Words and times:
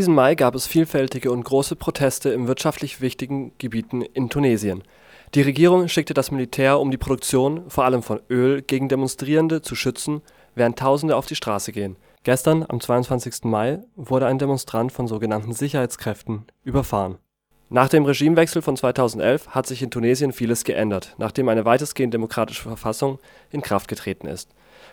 diesem 0.00 0.14
Mai 0.14 0.34
gab 0.34 0.54
es 0.54 0.66
vielfältige 0.66 1.30
und 1.30 1.44
große 1.44 1.76
Proteste 1.76 2.30
in 2.30 2.48
wirtschaftlich 2.48 3.02
wichtigen 3.02 3.52
Gebieten 3.58 4.00
in 4.00 4.30
Tunesien. 4.30 4.82
Die 5.34 5.42
Regierung 5.42 5.88
schickte 5.88 6.14
das 6.14 6.30
Militär, 6.30 6.80
um 6.80 6.90
die 6.90 6.96
Produktion, 6.96 7.68
vor 7.68 7.84
allem 7.84 8.02
von 8.02 8.18
Öl, 8.30 8.62
gegen 8.62 8.88
Demonstrierende 8.88 9.60
zu 9.60 9.74
schützen, 9.74 10.22
während 10.54 10.78
Tausende 10.78 11.16
auf 11.16 11.26
die 11.26 11.36
Straße 11.36 11.72
gehen. 11.72 11.96
Gestern, 12.22 12.64
am 12.66 12.80
22. 12.80 13.44
Mai, 13.44 13.80
wurde 13.94 14.24
ein 14.24 14.38
Demonstrant 14.38 14.90
von 14.90 15.06
sogenannten 15.06 15.52
Sicherheitskräften 15.52 16.46
überfahren. 16.64 17.18
Nach 17.68 17.90
dem 17.90 18.06
Regimewechsel 18.06 18.62
von 18.62 18.78
2011 18.78 19.48
hat 19.48 19.66
sich 19.66 19.82
in 19.82 19.90
Tunesien 19.90 20.32
vieles 20.32 20.64
geändert, 20.64 21.14
nachdem 21.18 21.50
eine 21.50 21.66
weitestgehend 21.66 22.14
demokratische 22.14 22.62
Verfassung 22.62 23.18
in 23.50 23.60
Kraft 23.60 23.86
getreten 23.86 24.28
ist. 24.28 24.48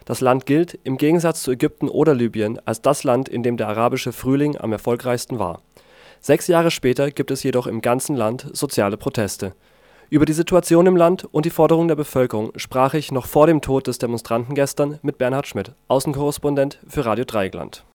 Das 0.05 0.21
Land 0.21 0.45
gilt, 0.45 0.79
im 0.83 0.97
Gegensatz 0.97 1.43
zu 1.43 1.51
Ägypten 1.51 1.89
oder 1.89 2.13
Libyen, 2.13 2.59
als 2.65 2.81
das 2.81 3.03
Land, 3.03 3.29
in 3.29 3.43
dem 3.43 3.57
der 3.57 3.67
arabische 3.67 4.13
Frühling 4.13 4.57
am 4.57 4.71
erfolgreichsten 4.71 5.39
war. 5.39 5.61
Sechs 6.19 6.47
Jahre 6.47 6.71
später 6.71 7.11
gibt 7.11 7.31
es 7.31 7.43
jedoch 7.43 7.67
im 7.67 7.81
ganzen 7.81 8.15
Land 8.15 8.49
soziale 8.53 8.97
Proteste 8.97 9.53
über 10.09 10.25
die 10.25 10.33
Situation 10.33 10.85
im 10.85 10.95
Land 10.95 11.25
und 11.31 11.45
die 11.45 11.49
Forderungen 11.49 11.89
der 11.89 11.95
Bevölkerung 11.95 12.51
sprach 12.55 12.93
ich 12.93 13.11
noch 13.11 13.25
vor 13.25 13.47
dem 13.47 13.61
Tod 13.61 13.87
des 13.87 13.97
Demonstranten 13.97 14.55
gestern 14.55 14.99
mit 15.01 15.17
Bernhard 15.17 15.47
Schmidt, 15.47 15.73
Außenkorrespondent 15.89 16.79
für 16.87 17.05
Radio 17.05 17.25
Dreieckland. 17.25 17.85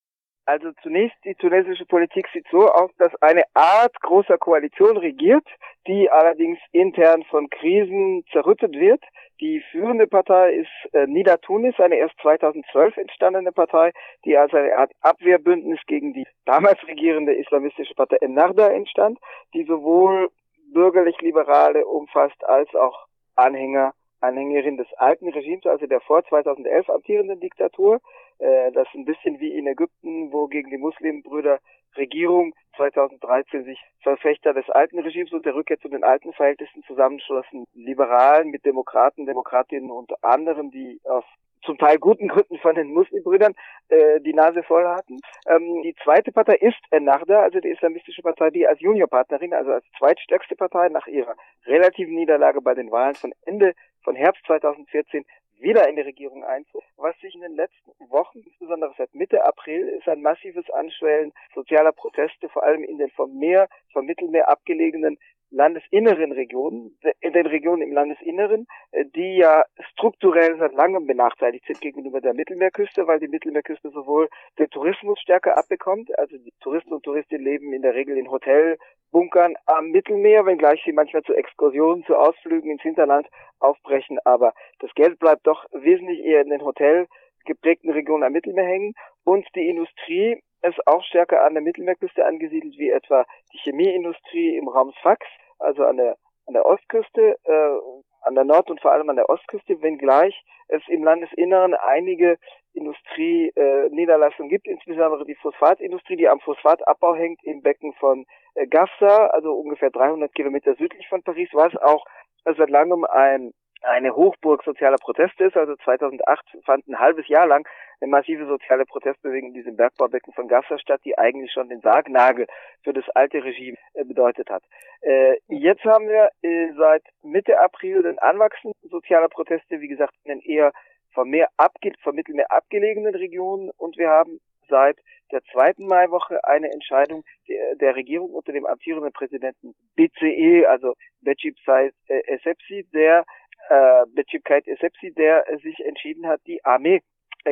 Also 0.44 0.72
zunächst, 0.82 1.16
die 1.24 1.34
tunesische 1.36 1.86
Politik 1.86 2.26
sieht 2.32 2.46
so 2.50 2.68
aus, 2.68 2.90
dass 2.98 3.14
eine 3.22 3.42
Art 3.54 3.94
großer 4.02 4.38
Koalition 4.38 4.96
regiert, 4.96 5.46
die 5.86 6.10
allerdings 6.10 6.58
intern 6.72 7.22
von 7.30 7.48
Krisen 7.48 8.24
zerrüttet 8.32 8.72
wird. 8.72 9.02
Die 9.42 9.60
führende 9.72 10.06
Partei 10.06 10.52
ist 10.52 10.94
äh, 10.94 11.08
Nida 11.08 11.36
Tunis, 11.36 11.74
eine 11.80 11.96
erst 11.96 12.14
2012 12.22 12.96
entstandene 12.96 13.50
Partei, 13.50 13.92
die 14.24 14.36
als 14.36 14.54
eine 14.54 14.78
Art 14.78 14.92
Abwehrbündnis 15.00 15.80
gegen 15.88 16.12
die 16.12 16.28
damals 16.44 16.78
regierende 16.86 17.34
islamistische 17.34 17.94
Partei 17.94 18.18
Ennahda 18.20 18.68
entstand, 18.70 19.18
die 19.52 19.64
sowohl 19.64 20.30
bürgerlich-Liberale 20.72 21.84
umfasst 21.84 22.44
als 22.44 22.72
auch 22.76 23.08
Anhänger, 23.34 23.94
Anhängerin 24.22 24.76
des 24.76 24.92
alten 24.94 25.28
Regimes, 25.28 25.66
also 25.66 25.86
der 25.86 26.00
vor 26.00 26.24
2011 26.24 26.88
amtierenden 26.88 27.40
Diktatur. 27.40 28.00
Äh, 28.38 28.72
das 28.72 28.88
ist 28.88 28.94
ein 28.94 29.04
bisschen 29.04 29.40
wie 29.40 29.56
in 29.56 29.66
Ägypten, 29.66 30.32
wo 30.32 30.46
gegen 30.46 30.70
die 30.70 30.78
Muslimbrüder 30.78 31.58
Regierung 31.96 32.54
2013 32.76 33.64
sich 33.64 33.78
Verfechter 34.02 34.54
des 34.54 34.68
alten 34.70 34.98
Regimes 34.98 35.32
und 35.32 35.44
der 35.44 35.54
Rückkehr 35.54 35.78
zu 35.78 35.88
den 35.88 36.04
alten 36.04 36.32
Verhältnissen 36.32 36.82
zusammenschlossen. 36.84 37.64
Liberalen 37.74 38.50
mit 38.50 38.64
Demokraten, 38.64 39.26
Demokratinnen 39.26 39.90
und 39.90 40.12
anderen, 40.24 40.70
die 40.70 41.00
aus 41.04 41.24
zum 41.64 41.78
Teil 41.78 41.98
guten 41.98 42.28
Gründen 42.28 42.58
von 42.58 42.74
den 42.74 42.92
Muslimbrüdern 42.92 43.54
äh, 43.88 44.20
die 44.20 44.34
Nase 44.34 44.62
voll 44.62 44.84
hatten. 44.84 45.18
Ähm, 45.46 45.82
die 45.82 45.94
zweite 46.02 46.32
Partei 46.32 46.56
ist 46.56 46.78
Ennahda, 46.90 47.40
also 47.40 47.60
die 47.60 47.70
islamistische 47.70 48.22
Partei, 48.22 48.50
die 48.50 48.66
als 48.66 48.80
Juniorpartnerin, 48.80 49.54
also 49.54 49.72
als 49.72 49.84
zweitstärkste 49.98 50.56
Partei 50.56 50.88
nach 50.88 51.06
ihrer 51.06 51.34
relativen 51.66 52.14
Niederlage 52.14 52.60
bei 52.60 52.74
den 52.74 52.90
Wahlen 52.90 53.14
von 53.14 53.32
Ende 53.44 53.74
von 54.02 54.16
Herbst 54.16 54.44
2014 54.46 55.24
wieder 55.62 55.88
in 55.88 55.96
die 55.96 56.02
Regierung 56.02 56.44
einzog. 56.44 56.82
Was 56.96 57.16
sich 57.20 57.34
in 57.34 57.40
den 57.40 57.54
letzten 57.54 57.92
Wochen, 58.10 58.40
insbesondere 58.40 58.92
seit 58.98 59.14
Mitte 59.14 59.44
April, 59.44 59.88
ist 59.88 60.08
ein 60.08 60.20
massives 60.20 60.68
Anschwellen 60.70 61.32
sozialer 61.54 61.92
Proteste, 61.92 62.48
vor 62.48 62.64
allem 62.64 62.82
in 62.82 62.98
den 62.98 63.10
vom 63.10 63.38
Meer, 63.38 63.68
vom 63.92 64.04
Mittelmeer 64.04 64.48
abgelegenen 64.48 65.18
landesinneren 65.52 66.32
Regionen, 66.32 66.98
in 67.20 67.32
den 67.32 67.46
Regionen 67.46 67.82
im 67.82 67.92
Landesinneren, 67.92 68.66
äh, 68.90 69.04
die 69.14 69.36
ja 69.36 69.64
strukturell 69.92 70.56
seit 70.58 70.72
langem 70.72 71.06
benachteiligt 71.06 71.66
sind 71.66 71.80
gegenüber 71.80 72.20
der 72.20 72.34
Mittelmeerküste, 72.34 73.06
weil 73.06 73.20
die 73.20 73.28
Mittelmeerküste 73.28 73.90
sowohl 73.90 74.28
den 74.58 74.68
Tourismus 74.70 75.20
stärker 75.20 75.56
abbekommt, 75.56 76.16
also 76.18 76.36
die 76.38 76.52
Touristen 76.60 76.92
und 76.92 77.04
Touristinnen 77.04 77.44
leben 77.44 77.72
in 77.72 77.82
der 77.82 77.94
Regel 77.94 78.16
in 78.16 78.30
Hotelbunkern 78.30 79.54
am 79.66 79.90
Mittelmeer, 79.90 80.46
wenngleich 80.46 80.82
sie 80.84 80.92
manchmal 80.92 81.22
zu 81.22 81.34
Exkursionen, 81.34 82.04
zu 82.04 82.16
Ausflügen 82.16 82.70
ins 82.70 82.82
Hinterland 82.82 83.28
aufbrechen, 83.60 84.18
aber 84.24 84.54
das 84.80 84.92
Geld 84.94 85.18
bleibt 85.18 85.46
doch 85.46 85.66
wesentlich 85.72 86.20
eher 86.24 86.42
in 86.42 86.50
den 86.50 86.64
Hotel 86.64 87.06
geprägten 87.44 87.90
Regionen 87.90 88.24
am 88.24 88.32
Mittelmeer 88.32 88.64
hängen 88.64 88.94
und 89.24 89.46
die 89.54 89.68
Industrie 89.68 90.42
ist 90.62 90.86
auch 90.86 91.02
stärker 91.04 91.44
an 91.44 91.54
der 91.54 91.62
Mittelmeerküste 91.62 92.24
angesiedelt, 92.24 92.78
wie 92.78 92.90
etwa 92.90 93.24
die 93.52 93.58
Chemieindustrie 93.58 94.56
im 94.56 94.68
Raum 94.68 94.92
Sfax, 95.00 95.26
also 95.62 95.84
an 95.84 95.96
der, 95.96 96.16
an 96.46 96.54
der 96.54 96.66
Ostküste, 96.66 97.36
äh, 97.44 97.76
an 98.22 98.34
der 98.34 98.44
Nord- 98.44 98.70
und 98.70 98.80
vor 98.80 98.92
allem 98.92 99.08
an 99.10 99.16
der 99.16 99.28
Ostküste, 99.28 99.80
wenngleich 99.82 100.34
es 100.68 100.82
im 100.88 101.04
Landesinneren 101.04 101.74
einige 101.74 102.38
Industrieniederlassungen 102.72 104.50
äh, 104.50 104.54
gibt, 104.54 104.66
insbesondere 104.66 105.24
die 105.24 105.34
Phosphatindustrie, 105.34 106.16
die 106.16 106.28
am 106.28 106.40
Phosphatabbau 106.40 107.14
hängt 107.14 107.42
im 107.44 107.62
Becken 107.62 107.92
von 107.94 108.24
äh, 108.54 108.66
Gafsa, 108.66 109.26
also 109.26 109.52
ungefähr 109.52 109.90
300 109.90 110.32
Kilometer 110.34 110.74
südlich 110.76 111.06
von 111.08 111.22
Paris, 111.22 111.50
was 111.52 111.76
auch 111.76 112.04
seit 112.44 112.70
langem 112.70 113.04
ein 113.04 113.52
eine 113.82 114.14
Hochburg 114.14 114.62
sozialer 114.64 114.98
Proteste 114.98 115.44
ist. 115.44 115.56
Also 115.56 115.76
2008 115.76 116.44
fand 116.64 116.86
ein 116.88 116.98
halbes 116.98 117.28
Jahr 117.28 117.46
lang 117.46 117.66
eine 118.02 118.10
massive 118.10 118.46
soziale 118.46 118.84
Protestbewegung 118.84 119.50
in 119.50 119.54
diesem 119.54 119.76
Bergbaubecken 119.76 120.32
von 120.32 120.48
Gafsa 120.48 120.78
statt, 120.78 121.00
die 121.04 121.16
eigentlich 121.16 121.52
schon 121.52 121.68
den 121.68 121.80
Sargnagel 121.80 122.46
für 122.82 122.92
das 122.92 123.08
alte 123.10 123.44
Regime 123.44 123.76
äh, 123.94 124.04
bedeutet 124.04 124.50
hat. 124.50 124.64
Äh, 125.02 125.36
jetzt 125.48 125.84
haben 125.84 126.08
wir 126.08 126.30
äh, 126.42 126.72
seit 126.76 127.04
Mitte 127.22 127.60
April 127.60 128.02
den 128.02 128.18
Anwachsen 128.18 128.72
sozialer 128.82 129.28
Proteste, 129.28 129.80
wie 129.80 129.88
gesagt, 129.88 130.14
in 130.24 130.30
den 130.30 130.40
eher 130.40 130.72
vom 131.14 131.28
Meer 131.28 131.48
abge 131.56 131.92
vom 132.02 132.14
Mittelmeer 132.14 132.50
abgelegenen 132.50 133.14
Regionen 133.14 133.70
und 133.76 133.96
wir 133.98 134.08
haben 134.08 134.40
seit 134.68 134.98
der 135.30 135.42
zweiten 135.52 135.86
Maiwoche 135.86 136.42
eine 136.44 136.70
Entscheidung 136.72 137.22
der, 137.48 137.76
der 137.76 137.96
Regierung 137.96 138.30
unter 138.30 138.52
dem 138.52 138.66
amtierenden 138.66 139.12
Präsidenten 139.12 139.74
BCE, 139.94 140.66
also 140.68 140.94
Becip 141.20 141.56
Said 141.64 141.94
Essebsi, 142.06 142.86
der 142.92 143.24
äh, 143.68 144.04
Becipkait 144.14 144.66
Essebsi, 144.66 145.12
der 145.12 145.44
sich 145.62 145.84
entschieden 145.84 146.26
hat, 146.26 146.40
die 146.46 146.64
Armee 146.64 147.02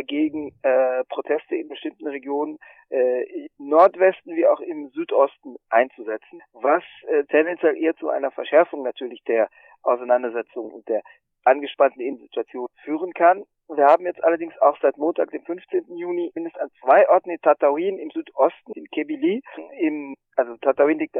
gegen 0.06 0.52
äh, 0.62 1.04
Proteste 1.08 1.56
in 1.56 1.68
bestimmten 1.68 2.06
Regionen 2.06 2.58
äh, 2.90 3.22
im 3.58 3.68
Nordwesten 3.68 4.36
wie 4.36 4.46
auch 4.46 4.60
im 4.60 4.90
Südosten 4.90 5.56
einzusetzen, 5.68 6.42
was 6.52 6.84
äh, 7.08 7.24
tendenziell 7.24 7.76
eher 7.76 7.96
zu 7.96 8.08
einer 8.08 8.30
Verschärfung 8.30 8.82
natürlich 8.82 9.22
der 9.24 9.48
Auseinandersetzung 9.82 10.70
und 10.70 10.88
der 10.88 11.02
angespannten 11.44 12.18
Situation 12.18 12.68
führen 12.84 13.12
kann. 13.12 13.44
Wir 13.76 13.86
haben 13.86 14.04
jetzt 14.04 14.22
allerdings 14.24 14.54
auch 14.60 14.76
seit 14.82 14.96
Montag, 14.96 15.30
dem 15.30 15.44
15. 15.44 15.96
Juni, 15.96 16.32
mindestens 16.34 16.62
an 16.62 16.70
zwei 16.80 17.08
Orten 17.08 17.30
in 17.30 17.40
Tatooine 17.40 18.00
im 18.00 18.10
Südosten, 18.10 18.72
in 18.74 18.86
Kebili, 18.86 19.42
im, 19.78 20.16
also 20.36 20.56
Tatooine 20.56 20.98
liegt 20.98 21.16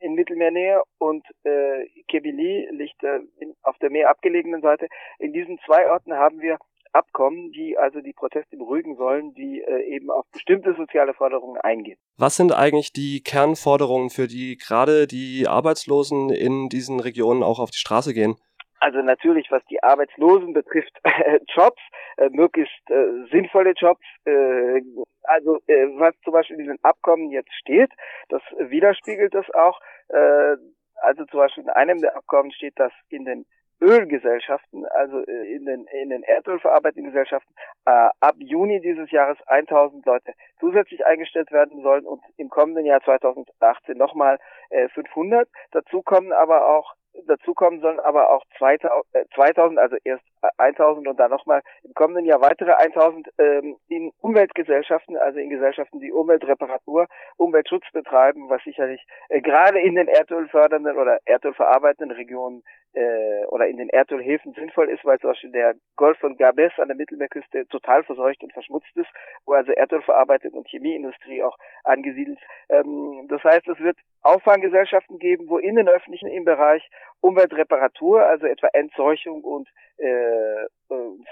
in 0.00 0.14
Mittelmeernähe 0.14 0.82
und 0.98 1.24
äh, 1.44 1.86
Kebili 2.08 2.68
liegt 2.72 3.02
äh, 3.02 3.20
in, 3.38 3.54
auf 3.62 3.78
der 3.78 3.90
mehr 3.90 4.10
abgelegenen 4.10 4.60
Seite. 4.60 4.88
In 5.18 5.32
diesen 5.32 5.58
zwei 5.64 5.90
Orten 5.90 6.12
haben 6.12 6.40
wir 6.40 6.58
Abkommen, 6.94 7.50
die 7.50 7.76
also 7.76 8.00
die 8.00 8.12
Proteste 8.12 8.56
beruhigen 8.56 8.96
sollen, 8.96 9.34
die 9.34 9.60
äh, 9.62 9.96
eben 9.96 10.10
auf 10.10 10.26
bestimmte 10.30 10.76
soziale 10.76 11.12
Forderungen 11.12 11.60
eingehen. 11.60 11.98
Was 12.16 12.36
sind 12.36 12.52
eigentlich 12.52 12.92
die 12.92 13.20
Kernforderungen, 13.20 14.10
für 14.10 14.28
die 14.28 14.56
gerade 14.56 15.08
die 15.08 15.48
Arbeitslosen 15.48 16.30
in 16.30 16.68
diesen 16.68 17.00
Regionen 17.00 17.42
auch 17.42 17.58
auf 17.58 17.72
die 17.72 17.78
Straße 17.78 18.14
gehen? 18.14 18.36
Also 18.84 19.00
natürlich, 19.00 19.50
was 19.50 19.64
die 19.70 19.82
Arbeitslosen 19.82 20.52
betrifft, 20.52 20.92
Jobs, 21.54 21.80
äh, 22.18 22.28
möglichst 22.28 22.90
äh, 22.90 23.24
sinnvolle 23.30 23.70
Jobs. 23.70 24.04
Äh, 24.26 24.82
also 25.22 25.56
äh, 25.68 25.86
was 25.96 26.14
zum 26.22 26.34
Beispiel 26.34 26.56
in 26.56 26.64
diesen 26.64 26.84
Abkommen 26.84 27.30
jetzt 27.30 27.54
steht, 27.54 27.90
das 28.28 28.42
widerspiegelt 28.58 29.32
das 29.32 29.48
auch. 29.54 29.80
Äh, 30.08 30.56
also 30.96 31.24
zum 31.24 31.40
Beispiel 31.40 31.62
in 31.62 31.70
einem 31.70 32.02
der 32.02 32.14
Abkommen 32.14 32.52
steht, 32.52 32.78
dass 32.78 32.92
in 33.08 33.24
den 33.24 33.46
Ölgesellschaften, 33.80 34.84
also 34.84 35.20
äh, 35.20 35.54
in 35.54 35.64
den, 35.64 35.86
in 36.02 36.10
den 36.10 36.22
Erdölverarbeitenden 36.22 37.10
Gesellschaften, 37.10 37.54
äh, 37.86 38.10
ab 38.20 38.34
Juni 38.38 38.82
dieses 38.82 39.10
Jahres 39.10 39.38
1000 39.46 40.04
Leute 40.04 40.34
zusätzlich 40.60 41.06
eingestellt 41.06 41.50
werden 41.52 41.80
sollen 41.80 42.04
und 42.04 42.20
im 42.36 42.50
kommenden 42.50 42.84
Jahr 42.84 43.00
2018 43.00 43.96
nochmal 43.96 44.38
äh, 44.68 44.90
500. 44.90 45.48
Dazu 45.70 46.02
kommen 46.02 46.32
aber 46.32 46.68
auch 46.68 46.92
Dazu 47.26 47.54
kommen 47.54 47.80
sollen 47.80 48.00
aber 48.00 48.30
auch 48.30 48.44
2000, 48.58 49.78
also 49.78 49.96
erst 50.04 50.24
1000 50.58 51.06
und 51.08 51.18
dann 51.18 51.30
nochmal 51.30 51.62
im 51.82 51.94
kommenden 51.94 52.26
Jahr 52.26 52.40
weitere 52.40 52.72
1000 52.72 53.28
ähm, 53.38 53.76
in 53.88 54.12
Umweltgesellschaften, 54.20 55.16
also 55.16 55.38
in 55.38 55.48
Gesellschaften, 55.48 56.00
die 56.00 56.12
Umweltreparatur, 56.12 57.06
Umweltschutz 57.36 57.84
betreiben, 57.92 58.50
was 58.50 58.62
sicherlich 58.64 59.00
äh, 59.28 59.40
gerade 59.40 59.80
in 59.80 59.94
den 59.94 60.08
erdölfördernden 60.08 60.96
oder 60.96 61.18
erdölverarbeitenden 61.24 62.16
Regionen 62.16 62.62
äh, 62.94 63.44
oder 63.46 63.66
in 63.66 63.76
den 63.76 63.88
Erdölhäfen 63.88 64.52
sinnvoll 64.54 64.88
ist, 64.88 65.04
weil 65.04 65.18
zum 65.18 65.30
Beispiel 65.30 65.52
der 65.52 65.74
Golf 65.96 66.18
von 66.18 66.36
Gabes 66.36 66.72
an 66.78 66.88
der 66.88 66.96
Mittelmeerküste 66.96 67.66
total 67.68 68.04
verseucht 68.04 68.42
und 68.42 68.52
verschmutzt 68.52 68.96
ist, 68.96 69.10
wo 69.46 69.52
also 69.52 69.72
Erdölverarbeitung 69.72 70.52
und 70.52 70.68
Chemieindustrie 70.68 71.42
auch 71.42 71.56
angesiedelt. 71.84 72.38
Ähm, 72.68 73.26
das 73.28 73.42
heißt, 73.44 73.68
es 73.68 73.78
wird 73.80 73.98
Auffanggesellschaften 74.22 75.18
geben, 75.18 75.48
wo 75.48 75.58
in 75.58 75.76
den 75.76 75.88
öffentlichen 75.88 76.28
im 76.28 76.44
Bereich 76.44 76.88
Umweltreparatur, 77.24 78.22
also 78.26 78.46
etwa 78.46 78.68
Entseuchung 78.74 79.42
und 79.42 79.66
äh, 79.96 80.64
äh, 80.64 80.66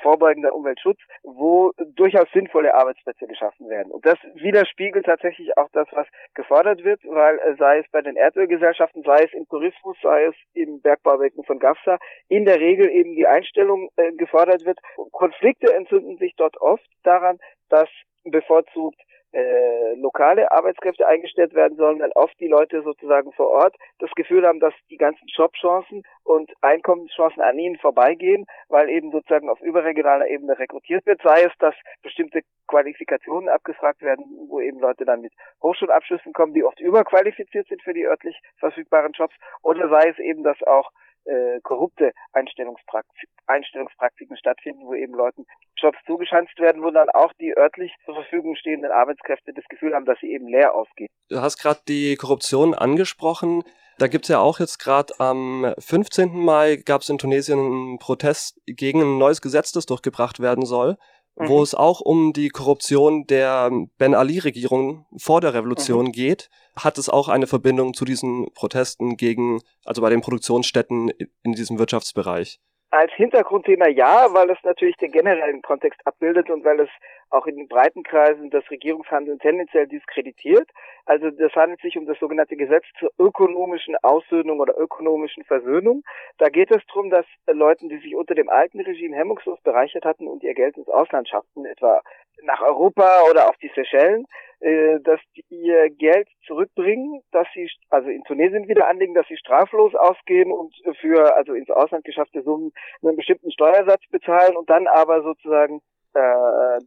vorbeugender 0.00 0.54
Umweltschutz, 0.54 0.98
wo 1.22 1.72
durchaus 1.94 2.26
sinnvolle 2.32 2.74
Arbeitsplätze 2.74 3.26
geschaffen 3.26 3.68
werden. 3.68 3.92
Und 3.92 4.06
das 4.06 4.18
widerspiegelt 4.34 5.04
tatsächlich 5.04 5.58
auch 5.58 5.68
das, 5.72 5.86
was 5.92 6.06
gefordert 6.32 6.82
wird, 6.82 7.02
weil 7.04 7.38
äh, 7.40 7.56
sei 7.56 7.80
es 7.80 7.86
bei 7.90 8.00
den 8.00 8.16
Erdölgesellschaften, 8.16 9.02
sei 9.02 9.24
es 9.24 9.34
im 9.34 9.46
Tourismus, 9.48 9.98
sei 10.02 10.24
es 10.24 10.34
im 10.54 10.80
Bergbauwerken 10.80 11.44
von 11.44 11.58
GAFSA, 11.58 11.98
in 12.28 12.46
der 12.46 12.58
Regel 12.58 12.88
eben 12.88 13.14
die 13.14 13.26
Einstellung 13.26 13.90
äh, 13.96 14.12
gefordert 14.12 14.64
wird. 14.64 14.78
Konflikte 15.10 15.74
entzünden 15.74 16.16
sich 16.16 16.34
dort 16.36 16.58
oft 16.58 16.88
daran, 17.02 17.38
dass 17.68 17.90
bevorzugt 18.24 19.00
äh, 19.32 19.94
lokale 19.94 20.52
Arbeitskräfte 20.52 21.06
eingestellt 21.06 21.54
werden 21.54 21.76
sollen, 21.76 22.00
weil 22.00 22.12
oft 22.14 22.38
die 22.38 22.48
Leute 22.48 22.82
sozusagen 22.82 23.32
vor 23.32 23.48
Ort 23.48 23.76
das 23.98 24.10
Gefühl 24.14 24.46
haben, 24.46 24.60
dass 24.60 24.74
die 24.90 24.96
ganzen 24.96 25.26
Jobchancen 25.28 26.02
und 26.24 26.52
Einkommenschancen 26.60 27.42
an 27.42 27.58
ihnen 27.58 27.78
vorbeigehen, 27.78 28.46
weil 28.68 28.88
eben 28.90 29.10
sozusagen 29.10 29.48
auf 29.48 29.60
überregionaler 29.60 30.28
Ebene 30.28 30.58
rekrutiert 30.58 31.06
wird, 31.06 31.20
sei 31.22 31.42
es, 31.42 31.52
dass 31.58 31.74
bestimmte 32.02 32.42
Qualifikationen 32.68 33.48
abgefragt 33.48 34.02
werden, 34.02 34.24
wo 34.48 34.60
eben 34.60 34.80
Leute 34.80 35.04
dann 35.04 35.20
mit 35.20 35.32
Hochschulabschlüssen 35.62 36.32
kommen, 36.32 36.54
die 36.54 36.64
oft 36.64 36.80
überqualifiziert 36.80 37.68
sind 37.68 37.82
für 37.82 37.94
die 37.94 38.06
örtlich 38.06 38.40
verfügbaren 38.58 39.12
Jobs, 39.12 39.34
oder 39.62 39.88
sei 39.88 40.08
es 40.08 40.18
eben, 40.18 40.42
dass 40.42 40.62
auch 40.62 40.90
äh, 41.24 41.60
korrupte 41.62 42.12
Einstellungspraktiken, 42.32 43.34
Einstellungspraktiken 43.46 44.36
stattfinden, 44.36 44.86
wo 44.86 44.94
eben 44.94 45.14
Leuten 45.14 45.46
Jobs 45.76 45.98
zugeschanzt 46.06 46.58
werden, 46.58 46.82
wo 46.82 46.90
dann 46.90 47.08
auch 47.10 47.32
die 47.40 47.56
örtlich 47.56 47.92
zur 48.04 48.14
Verfügung 48.14 48.56
stehenden 48.56 48.90
Arbeitskräfte 48.90 49.52
das 49.52 49.64
Gefühl 49.68 49.94
haben, 49.94 50.04
dass 50.04 50.18
sie 50.20 50.32
eben 50.32 50.48
leer 50.48 50.74
ausgehen. 50.74 51.08
Du 51.28 51.40
hast 51.40 51.58
gerade 51.58 51.80
die 51.88 52.16
Korruption 52.16 52.74
angesprochen. 52.74 53.62
Da 53.98 54.08
gibt 54.08 54.24
es 54.24 54.28
ja 54.30 54.40
auch 54.40 54.58
jetzt 54.58 54.78
gerade 54.78 55.12
am 55.18 55.74
15. 55.78 56.32
Mai 56.32 56.76
gab 56.76 57.02
es 57.02 57.08
in 57.08 57.18
Tunesien 57.18 57.58
einen 57.58 57.98
Protest 57.98 58.60
gegen 58.66 59.00
ein 59.00 59.18
neues 59.18 59.40
Gesetz, 59.40 59.72
das 59.72 59.86
durchgebracht 59.86 60.40
werden 60.40 60.64
soll, 60.64 60.96
mhm. 61.36 61.48
wo 61.48 61.62
es 61.62 61.74
auch 61.74 62.00
um 62.00 62.32
die 62.32 62.48
Korruption 62.48 63.26
der 63.26 63.70
Ben 63.98 64.14
Ali-Regierung 64.14 65.06
vor 65.16 65.40
der 65.40 65.54
Revolution 65.54 66.06
mhm. 66.06 66.12
geht 66.12 66.50
hat 66.76 66.98
es 66.98 67.08
auch 67.08 67.28
eine 67.28 67.46
Verbindung 67.46 67.94
zu 67.94 68.04
diesen 68.04 68.52
Protesten 68.54 69.16
gegen, 69.16 69.60
also 69.84 70.02
bei 70.02 70.10
den 70.10 70.20
Produktionsstätten 70.20 71.10
in 71.42 71.52
diesem 71.52 71.78
Wirtschaftsbereich? 71.78 72.60
Als 72.90 73.12
Hintergrundthema 73.14 73.88
ja, 73.88 74.26
weil 74.32 74.50
es 74.50 74.58
natürlich 74.64 74.96
den 74.96 75.12
generellen 75.12 75.62
Kontext 75.62 76.00
abbildet 76.06 76.50
und 76.50 76.64
weil 76.64 76.80
es 76.80 76.90
auch 77.32 77.46
in 77.46 77.56
den 77.56 77.68
breiten 77.68 78.02
Kreisen 78.02 78.50
das 78.50 78.68
Regierungshandeln 78.70 79.38
tendenziell 79.38 79.86
diskreditiert. 79.86 80.68
Also 81.06 81.30
das 81.30 81.52
handelt 81.54 81.80
sich 81.80 81.96
um 81.96 82.06
das 82.06 82.18
sogenannte 82.18 82.56
Gesetz 82.56 82.84
zur 82.98 83.10
ökonomischen 83.18 83.96
Aussöhnung 84.02 84.60
oder 84.60 84.78
ökonomischen 84.78 85.44
Versöhnung. 85.44 86.02
Da 86.38 86.48
geht 86.48 86.70
es 86.70 86.84
darum, 86.88 87.10
dass 87.10 87.26
Leuten, 87.50 87.88
die 87.88 87.98
sich 87.98 88.14
unter 88.14 88.34
dem 88.34 88.48
alten 88.48 88.80
Regime 88.80 89.16
hemmungslos 89.16 89.60
bereichert 89.62 90.04
hatten 90.04 90.28
und 90.28 90.42
ihr 90.42 90.54
Geld 90.54 90.76
ins 90.76 90.88
Ausland 90.88 91.28
schafften, 91.28 91.64
etwa 91.64 92.02
nach 92.44 92.60
Europa 92.60 93.22
oder 93.30 93.48
auf 93.48 93.56
die 93.58 93.70
Seychellen, 93.74 94.26
äh, 94.60 95.00
dass 95.00 95.20
die 95.36 95.44
ihr 95.48 95.90
Geld 95.90 96.28
zurückbringen, 96.46 97.22
dass 97.32 97.46
sie 97.54 97.68
also 97.90 98.08
in 98.08 98.22
Tunesien 98.24 98.68
wieder 98.68 98.88
anlegen, 98.88 99.14
dass 99.14 99.26
sie 99.28 99.36
straflos 99.36 99.94
ausgeben 99.94 100.52
und 100.52 100.74
für 101.00 101.34
also 101.34 101.54
ins 101.54 101.70
Ausland 101.70 102.04
geschaffte 102.04 102.42
Summen 102.42 102.72
einen 103.02 103.16
bestimmten 103.16 103.50
Steuersatz 103.52 104.02
bezahlen 104.10 104.56
und 104.56 104.68
dann 104.70 104.86
aber 104.86 105.22
sozusagen 105.22 105.80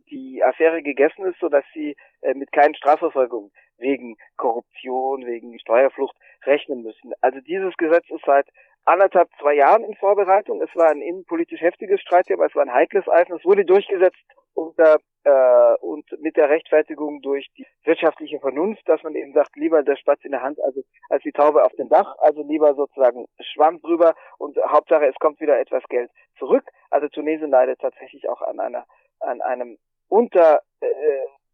die 0.10 0.44
Affäre 0.44 0.82
gegessen 0.82 1.26
ist, 1.26 1.40
so 1.40 1.50
dass 1.50 1.64
sie 1.74 1.96
äh, 2.22 2.34
mit 2.34 2.52
keinen 2.52 2.76
Strafverfolgungen 2.76 3.52
wegen 3.78 4.18
Korruption, 4.38 5.26
wegen 5.26 5.60
Steuerflucht 5.60 6.16
rechnen 6.46 6.84
müssen. 6.84 7.14
Also 7.22 7.40
dieses 7.42 7.76
Gesetz 7.78 8.10
ist 8.10 8.24
seit 8.26 8.48
anderthalb, 8.86 9.30
zwei 9.40 9.56
Jahren 9.56 9.84
in 9.84 9.96
Vorbereitung. 9.96 10.62
Es 10.62 10.76
war 10.76 10.90
ein 10.90 11.02
innenpolitisch 11.02 11.62
heftiges 11.62 12.02
Streitthema, 12.02 12.46
es 12.46 12.56
war 12.56 12.64
ein 12.64 12.74
heikles 12.74 13.08
Eisen. 13.08 13.36
Es 13.36 13.46
wurde 13.46 13.66
durchgesetzt 13.66 14.24
unter 14.54 15.00
äh, 15.26 15.76
und 15.82 16.06
mit 16.22 16.38
der 16.38 16.50
Rechtfertigung 16.50 17.22
durch 17.22 17.50
die 17.58 17.66
wirtschaftliche 17.84 18.40
Vernunft, 18.40 18.88
dass 18.88 19.04
man 19.04 19.16
eben 19.16 19.34
sagt, 19.34 19.56
lieber 19.56 19.84
der 19.84 19.98
Spatz 19.98 20.24
in 20.24 20.32
der 20.32 20.42
Hand 20.42 20.62
also 20.64 20.82
als 21.10 21.24
die 21.24 21.32
Taube 21.32 21.64
auf 21.64 21.74
dem 21.74 21.90
Dach, 21.90 22.16
also 22.20 22.42
lieber 22.44 22.74
sozusagen 22.76 23.26
Schwamm 23.42 23.82
drüber 23.82 24.16
und 24.38 24.58
Hauptsache 24.58 25.08
es 25.08 25.16
kommt 25.16 25.42
wieder 25.42 25.60
etwas 25.60 25.84
Geld 25.90 26.10
zurück. 26.38 26.64
Also 26.90 27.08
Tunesien 27.10 27.50
leidet 27.50 27.80
tatsächlich 27.82 28.30
auch 28.30 28.42
an 28.42 28.60
einer 28.60 28.86
an 29.20 29.42
einem 29.42 29.78
unter 30.08 30.62
äh, 30.80 30.88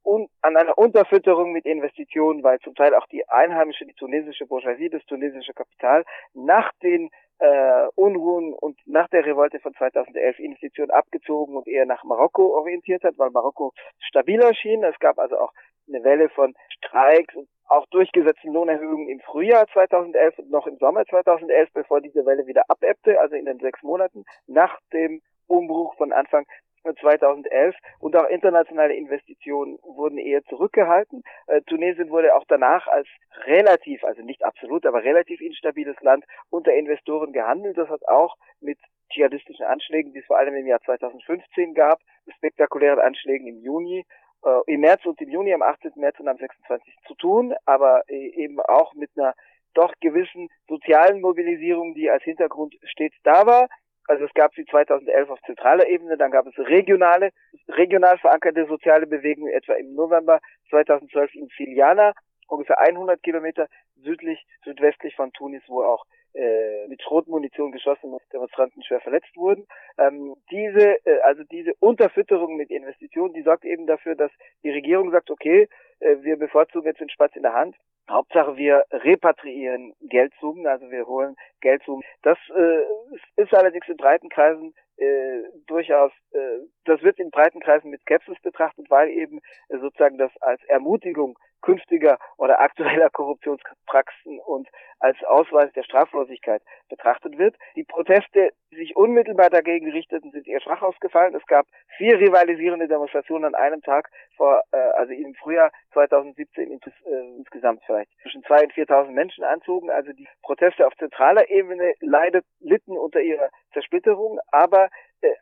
un, 0.04 0.28
an 0.42 0.58
einer 0.58 0.78
Unterfütterung 0.78 1.52
mit 1.52 1.66
Investitionen, 1.66 2.44
weil 2.44 2.60
zum 2.60 2.76
Teil 2.76 2.96
auch 2.96 3.08
die 3.08 3.28
einheimische, 3.30 3.86
die 3.86 3.94
tunesische 3.94 4.46
Bourgeoisie, 4.46 4.90
das 4.90 5.06
tunesische 5.06 5.54
Kapital 5.54 6.04
nach 6.34 6.72
den 6.82 7.10
äh, 7.40 7.88
Unruhen 7.96 8.54
und 8.54 8.80
nach 8.86 9.08
der 9.10 9.26
Revolte 9.26 9.60
von 9.60 9.74
2011 9.74 10.40
Investitionen 10.40 10.92
abgezogen 10.92 11.56
und 11.56 11.68
eher 11.68 11.86
nach 11.86 12.04
Marokko 12.04 12.56
orientiert 12.56 13.04
hat, 13.04 13.18
weil 13.18 13.32
Marokko 13.32 13.74
stabiler 14.00 14.54
schien. 14.54 14.84
Es 14.84 15.00
gab 15.00 15.18
also 15.18 15.40
auch 15.40 15.52
eine 15.88 16.04
Welle 16.04 16.30
von 16.30 16.54
Streiks 16.70 17.36
und 17.36 17.48
auch 17.68 17.86
durchgesetzten 17.88 18.54
Lohnerhöhungen 18.54 19.10
im 19.10 19.22
Frühjahr 19.22 19.66
2011 19.68 20.40
und 20.40 20.52
noch 20.52 20.68
im 20.68 20.78
Sommer 20.78 21.06
2011, 21.06 21.70
bevor 21.74 22.02
diese 22.02 22.26
Welle 22.26 22.46
wieder 22.46 22.64
abebbte, 22.68 23.20
also 23.20 23.36
in 23.36 23.46
den 23.46 23.60
sechs 23.60 23.82
Monaten 23.82 24.26
nach 24.46 24.78
dem 24.94 25.22
Umbruch 25.48 25.96
von 25.96 26.12
Anfang 26.12 26.46
2011 26.84 27.76
und 28.00 28.16
auch 28.16 28.28
internationale 28.28 28.96
Investitionen 28.96 29.78
wurden 29.84 30.18
eher 30.18 30.44
zurückgehalten. 30.46 31.24
Äh, 31.48 31.62
Tunesien 31.62 32.10
wurde 32.10 32.36
auch 32.36 32.46
danach 32.48 32.88
als 32.88 33.08
relativ, 33.46 34.04
also 34.04 34.22
nicht 34.22 34.44
absolut, 34.44 34.86
aber 34.86 35.04
relativ 35.04 35.42
instabiles 35.42 36.00
Land 36.02 36.26
unter 36.50 36.74
Investoren 36.74 37.34
gehandelt. 37.34 37.78
Das 37.78 37.90
hat 37.90 38.08
auch 38.08 38.36
mit 38.60 38.80
dschihadistischen 39.12 39.66
Anschlägen, 39.66 40.14
die 40.14 40.20
es 40.20 40.26
vor 40.26 40.38
allem 40.38 40.56
im 40.56 40.68
Jahr 40.68 40.82
2015 40.82 41.74
gab, 41.74 42.00
spektakulären 42.38 43.00
Anschlägen 43.00 43.48
im 43.48 43.60
Juni, 43.60 44.06
äh, 44.44 44.74
im 44.74 44.82
März 44.82 45.06
und 45.06 45.22
im 45.22 45.30
Juni, 45.30 45.54
am 45.54 45.62
18. 45.62 45.92
März 45.96 46.20
und 46.20 46.28
am 46.28 46.38
26. 46.38 46.94
zu 47.08 47.16
tun, 47.16 47.54
aber 47.66 48.04
äh, 48.08 48.44
eben 48.44 48.60
auch 48.60 48.94
mit 48.94 49.12
einer 49.16 49.34
doch 49.74 49.94
gewissen 50.02 50.50
sozialen 50.68 51.22
Mobilisierung, 51.22 51.94
die 51.94 52.10
als 52.10 52.24
Hintergrund 52.24 52.76
stets 52.84 53.16
da 53.24 53.46
war. 53.46 53.70
Also 54.08 54.26
es 54.26 54.34
gab 54.34 54.54
sie 54.56 54.66
2011 54.66 55.30
auf 55.30 55.42
zentraler 55.46 55.88
Ebene, 55.88 56.18
dann 56.18 56.32
gab 56.32 56.46
es 56.48 56.58
regionale, 56.58 57.32
regional 57.70 58.18
verankerte 58.18 58.66
soziale 58.66 59.08
Bewegungen, 59.08 59.54
etwa 59.54 59.74
im 59.74 59.94
November 59.94 60.40
2012 60.70 61.36
in 61.36 61.50
Filiana, 61.50 62.14
ungefähr 62.48 62.80
100 62.80 63.22
Kilometer 63.24 63.68
südlich, 64.04 64.46
südwestlich 64.64 65.16
von 65.16 65.32
Tunis, 65.34 65.64
wo 65.68 65.84
auch 65.84 66.06
äh, 66.34 66.88
mit 66.88 67.02
Schrotmunition 67.02 67.72
geschossene 67.72 68.18
Demonstranten 68.32 68.84
schwer 68.84 69.02
verletzt 69.02 69.36
wurden. 69.36 69.68
Ähm, 69.98 70.36
diese, 70.50 71.06
äh, 71.06 71.20
also 71.24 71.44
diese 71.44 71.74
Unterfütterung 71.80 72.56
mit 72.56 72.72
Investitionen, 72.72 73.34
die 73.34 73.42
sorgt 73.42 73.66
eben 73.66 73.86
dafür, 73.86 74.16
dass 74.16 74.32
die 74.64 74.72
Regierung 74.72 75.12
sagt, 75.12 75.30
okay, 75.30 75.68
äh, 76.00 76.18
wir 76.22 76.38
bevorzugen 76.38 76.88
jetzt 76.88 77.02
den 77.02 77.10
Spatz 77.10 77.36
in 77.36 77.44
der 77.44 77.54
Hand. 77.54 77.76
Hauptsache 78.10 78.58
wir 78.58 78.84
repatriieren 78.92 79.94
Geldsummen, 80.02 80.68
also 80.68 80.90
wir 80.90 81.06
holen 81.06 81.36
Geldsummen. 81.62 82.04
Das 82.24 82.38
äh, 82.56 83.42
ist 83.42 83.54
allerdings 83.54 83.88
in 83.88 83.98
breiten 83.98 84.30
Kreisen 84.30 84.74
äh, 84.98 85.44
durchaus, 85.68 86.12
äh, 86.32 86.60
das 86.86 87.02
wird 87.02 87.20
in 87.20 87.32
breiten 87.32 87.60
Kreisen 87.60 87.90
mit 87.90 88.02
Skepsis 88.02 88.40
betrachtet, 88.42 88.90
weil 88.90 89.10
eben 89.10 89.40
äh, 89.70 89.78
sozusagen 89.80 90.18
das 90.18 90.32
als 90.42 90.64
Ermutigung 90.66 91.38
künftiger 91.62 92.18
oder 92.38 92.60
aktueller 92.60 93.10
Korruptionspraxen 93.10 94.40
und 94.40 94.68
als 95.00 95.18
Ausweis 95.24 95.72
der 95.74 95.84
Straflosigkeit 95.84 96.62
betrachtet 96.90 97.38
wird. 97.38 97.56
Die 97.76 97.84
Proteste, 97.84 98.52
die 98.72 98.78
sich 98.78 98.96
unmittelbar 98.96 99.50
dagegen 99.50 99.92
richteten, 99.92 100.32
sind 100.32 100.48
eher 100.48 100.62
schwach 100.62 100.82
ausgefallen. 100.82 101.36
Es 101.36 101.46
gab 101.48 101.66
vier 101.98 102.20
rivalisierende 102.20 102.88
Demonstrationen 102.88 103.46
an 103.46 103.56
einem 103.56 103.82
Tag 103.82 104.10
vor, 104.38 104.62
äh, 104.72 104.78
also 104.78 105.14
im 105.14 105.34
Frühjahr 105.36 105.72
2017 105.94 106.72
ins, 106.72 106.86
äh, 106.86 107.38
insgesamt 107.38 107.82
vielleicht 107.86 108.12
zwischen 108.22 108.44
zwei 108.44 108.64
und 108.64 108.74
4.000 108.74 109.12
Menschen 109.12 109.44
anzogen. 109.44 109.90
Also 109.90 110.14
die 110.14 110.28
Proteste 110.44 110.86
auf 110.86 110.96
zentraler 110.98 111.50
Ebene 111.50 111.94
leidet, 112.00 112.46
litten 112.60 112.98
unter 112.98 113.22
ihrer 113.22 113.50
Zersplitterung, 113.74 114.40
aber 114.52 114.90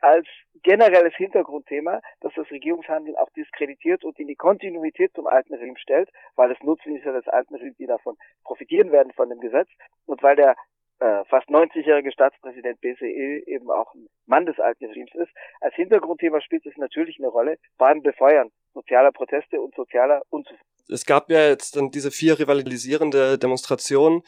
als 0.00 0.26
generelles 0.62 1.14
Hintergrundthema, 1.16 2.00
dass 2.20 2.32
das 2.34 2.50
Regierungshandeln 2.50 3.16
auch 3.16 3.30
diskreditiert 3.30 4.04
und 4.04 4.18
in 4.18 4.26
die 4.26 4.36
Kontinuität 4.36 5.12
zum 5.14 5.26
alten 5.26 5.54
Regime 5.54 5.78
stellt, 5.78 6.10
weil 6.36 6.50
es 6.50 6.58
ja 6.60 7.12
des 7.12 7.28
alten 7.28 7.54
Regimes, 7.54 7.76
die 7.78 7.86
davon 7.86 8.16
profitieren 8.44 8.92
werden 8.92 9.12
von 9.12 9.28
dem 9.28 9.40
Gesetz 9.40 9.68
und 10.06 10.22
weil 10.22 10.36
der 10.36 10.54
äh, 11.00 11.24
fast 11.24 11.48
90-jährige 11.48 12.12
Staatspräsident 12.12 12.80
BCE 12.80 13.42
eben 13.46 13.70
auch 13.70 13.94
ein 13.94 14.06
Mann 14.26 14.44
des 14.44 14.58
alten 14.60 14.84
Regimes 14.84 15.14
ist. 15.14 15.30
Als 15.60 15.74
Hintergrundthema 15.74 16.40
spielt 16.42 16.66
es 16.66 16.76
natürlich 16.76 17.18
eine 17.18 17.28
Rolle 17.28 17.56
beim 17.78 18.02
Befeuern 18.02 18.50
sozialer 18.74 19.10
Proteste 19.10 19.60
und 19.60 19.74
sozialer 19.74 20.22
Unzufriedenheit. 20.28 20.66
Es 20.88 21.06
gab 21.06 21.30
ja 21.30 21.48
jetzt 21.48 21.76
dann 21.76 21.90
diese 21.90 22.10
vier 22.10 22.38
rivalisierende 22.38 23.38
Demonstrationen. 23.38 24.22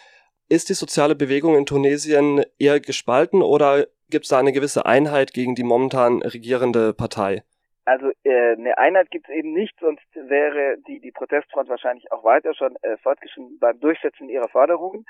Ist 0.49 0.69
die 0.69 0.75
soziale 0.75 1.15
Bewegung 1.15 1.57
in 1.57 1.67
Tunesien 1.67 2.45
eher 2.59 2.81
gespalten 2.81 3.43
oder 3.43 3.87
gibt 4.13 4.27
es 4.27 4.29
da 4.29 4.39
eine 4.39 4.53
gewisse 4.53 4.87
Einheit 4.87 5.33
gegen 5.33 5.57
die 5.57 5.65
momentan 5.65 6.23
regierende 6.23 6.95
Partei? 6.95 7.43
Also 7.85 8.13
äh, 8.23 8.53
eine 8.53 8.79
Einheit 8.79 9.11
gibt 9.11 9.29
es 9.29 9.35
eben 9.35 9.53
nicht, 9.53 9.75
sonst 9.81 10.07
wäre 10.15 10.77
die, 10.87 11.01
die 11.01 11.11
Protestfront 11.11 11.69
wahrscheinlich 11.69 12.13
auch 12.13 12.23
weiter 12.23 12.55
schon 12.55 12.77
äh, 12.83 12.97
fortgeschritten 12.99 13.59
beim 13.59 13.81
Durchsetzen 13.81 14.29
ihrer 14.29 14.49
Forderungen. 14.49 15.05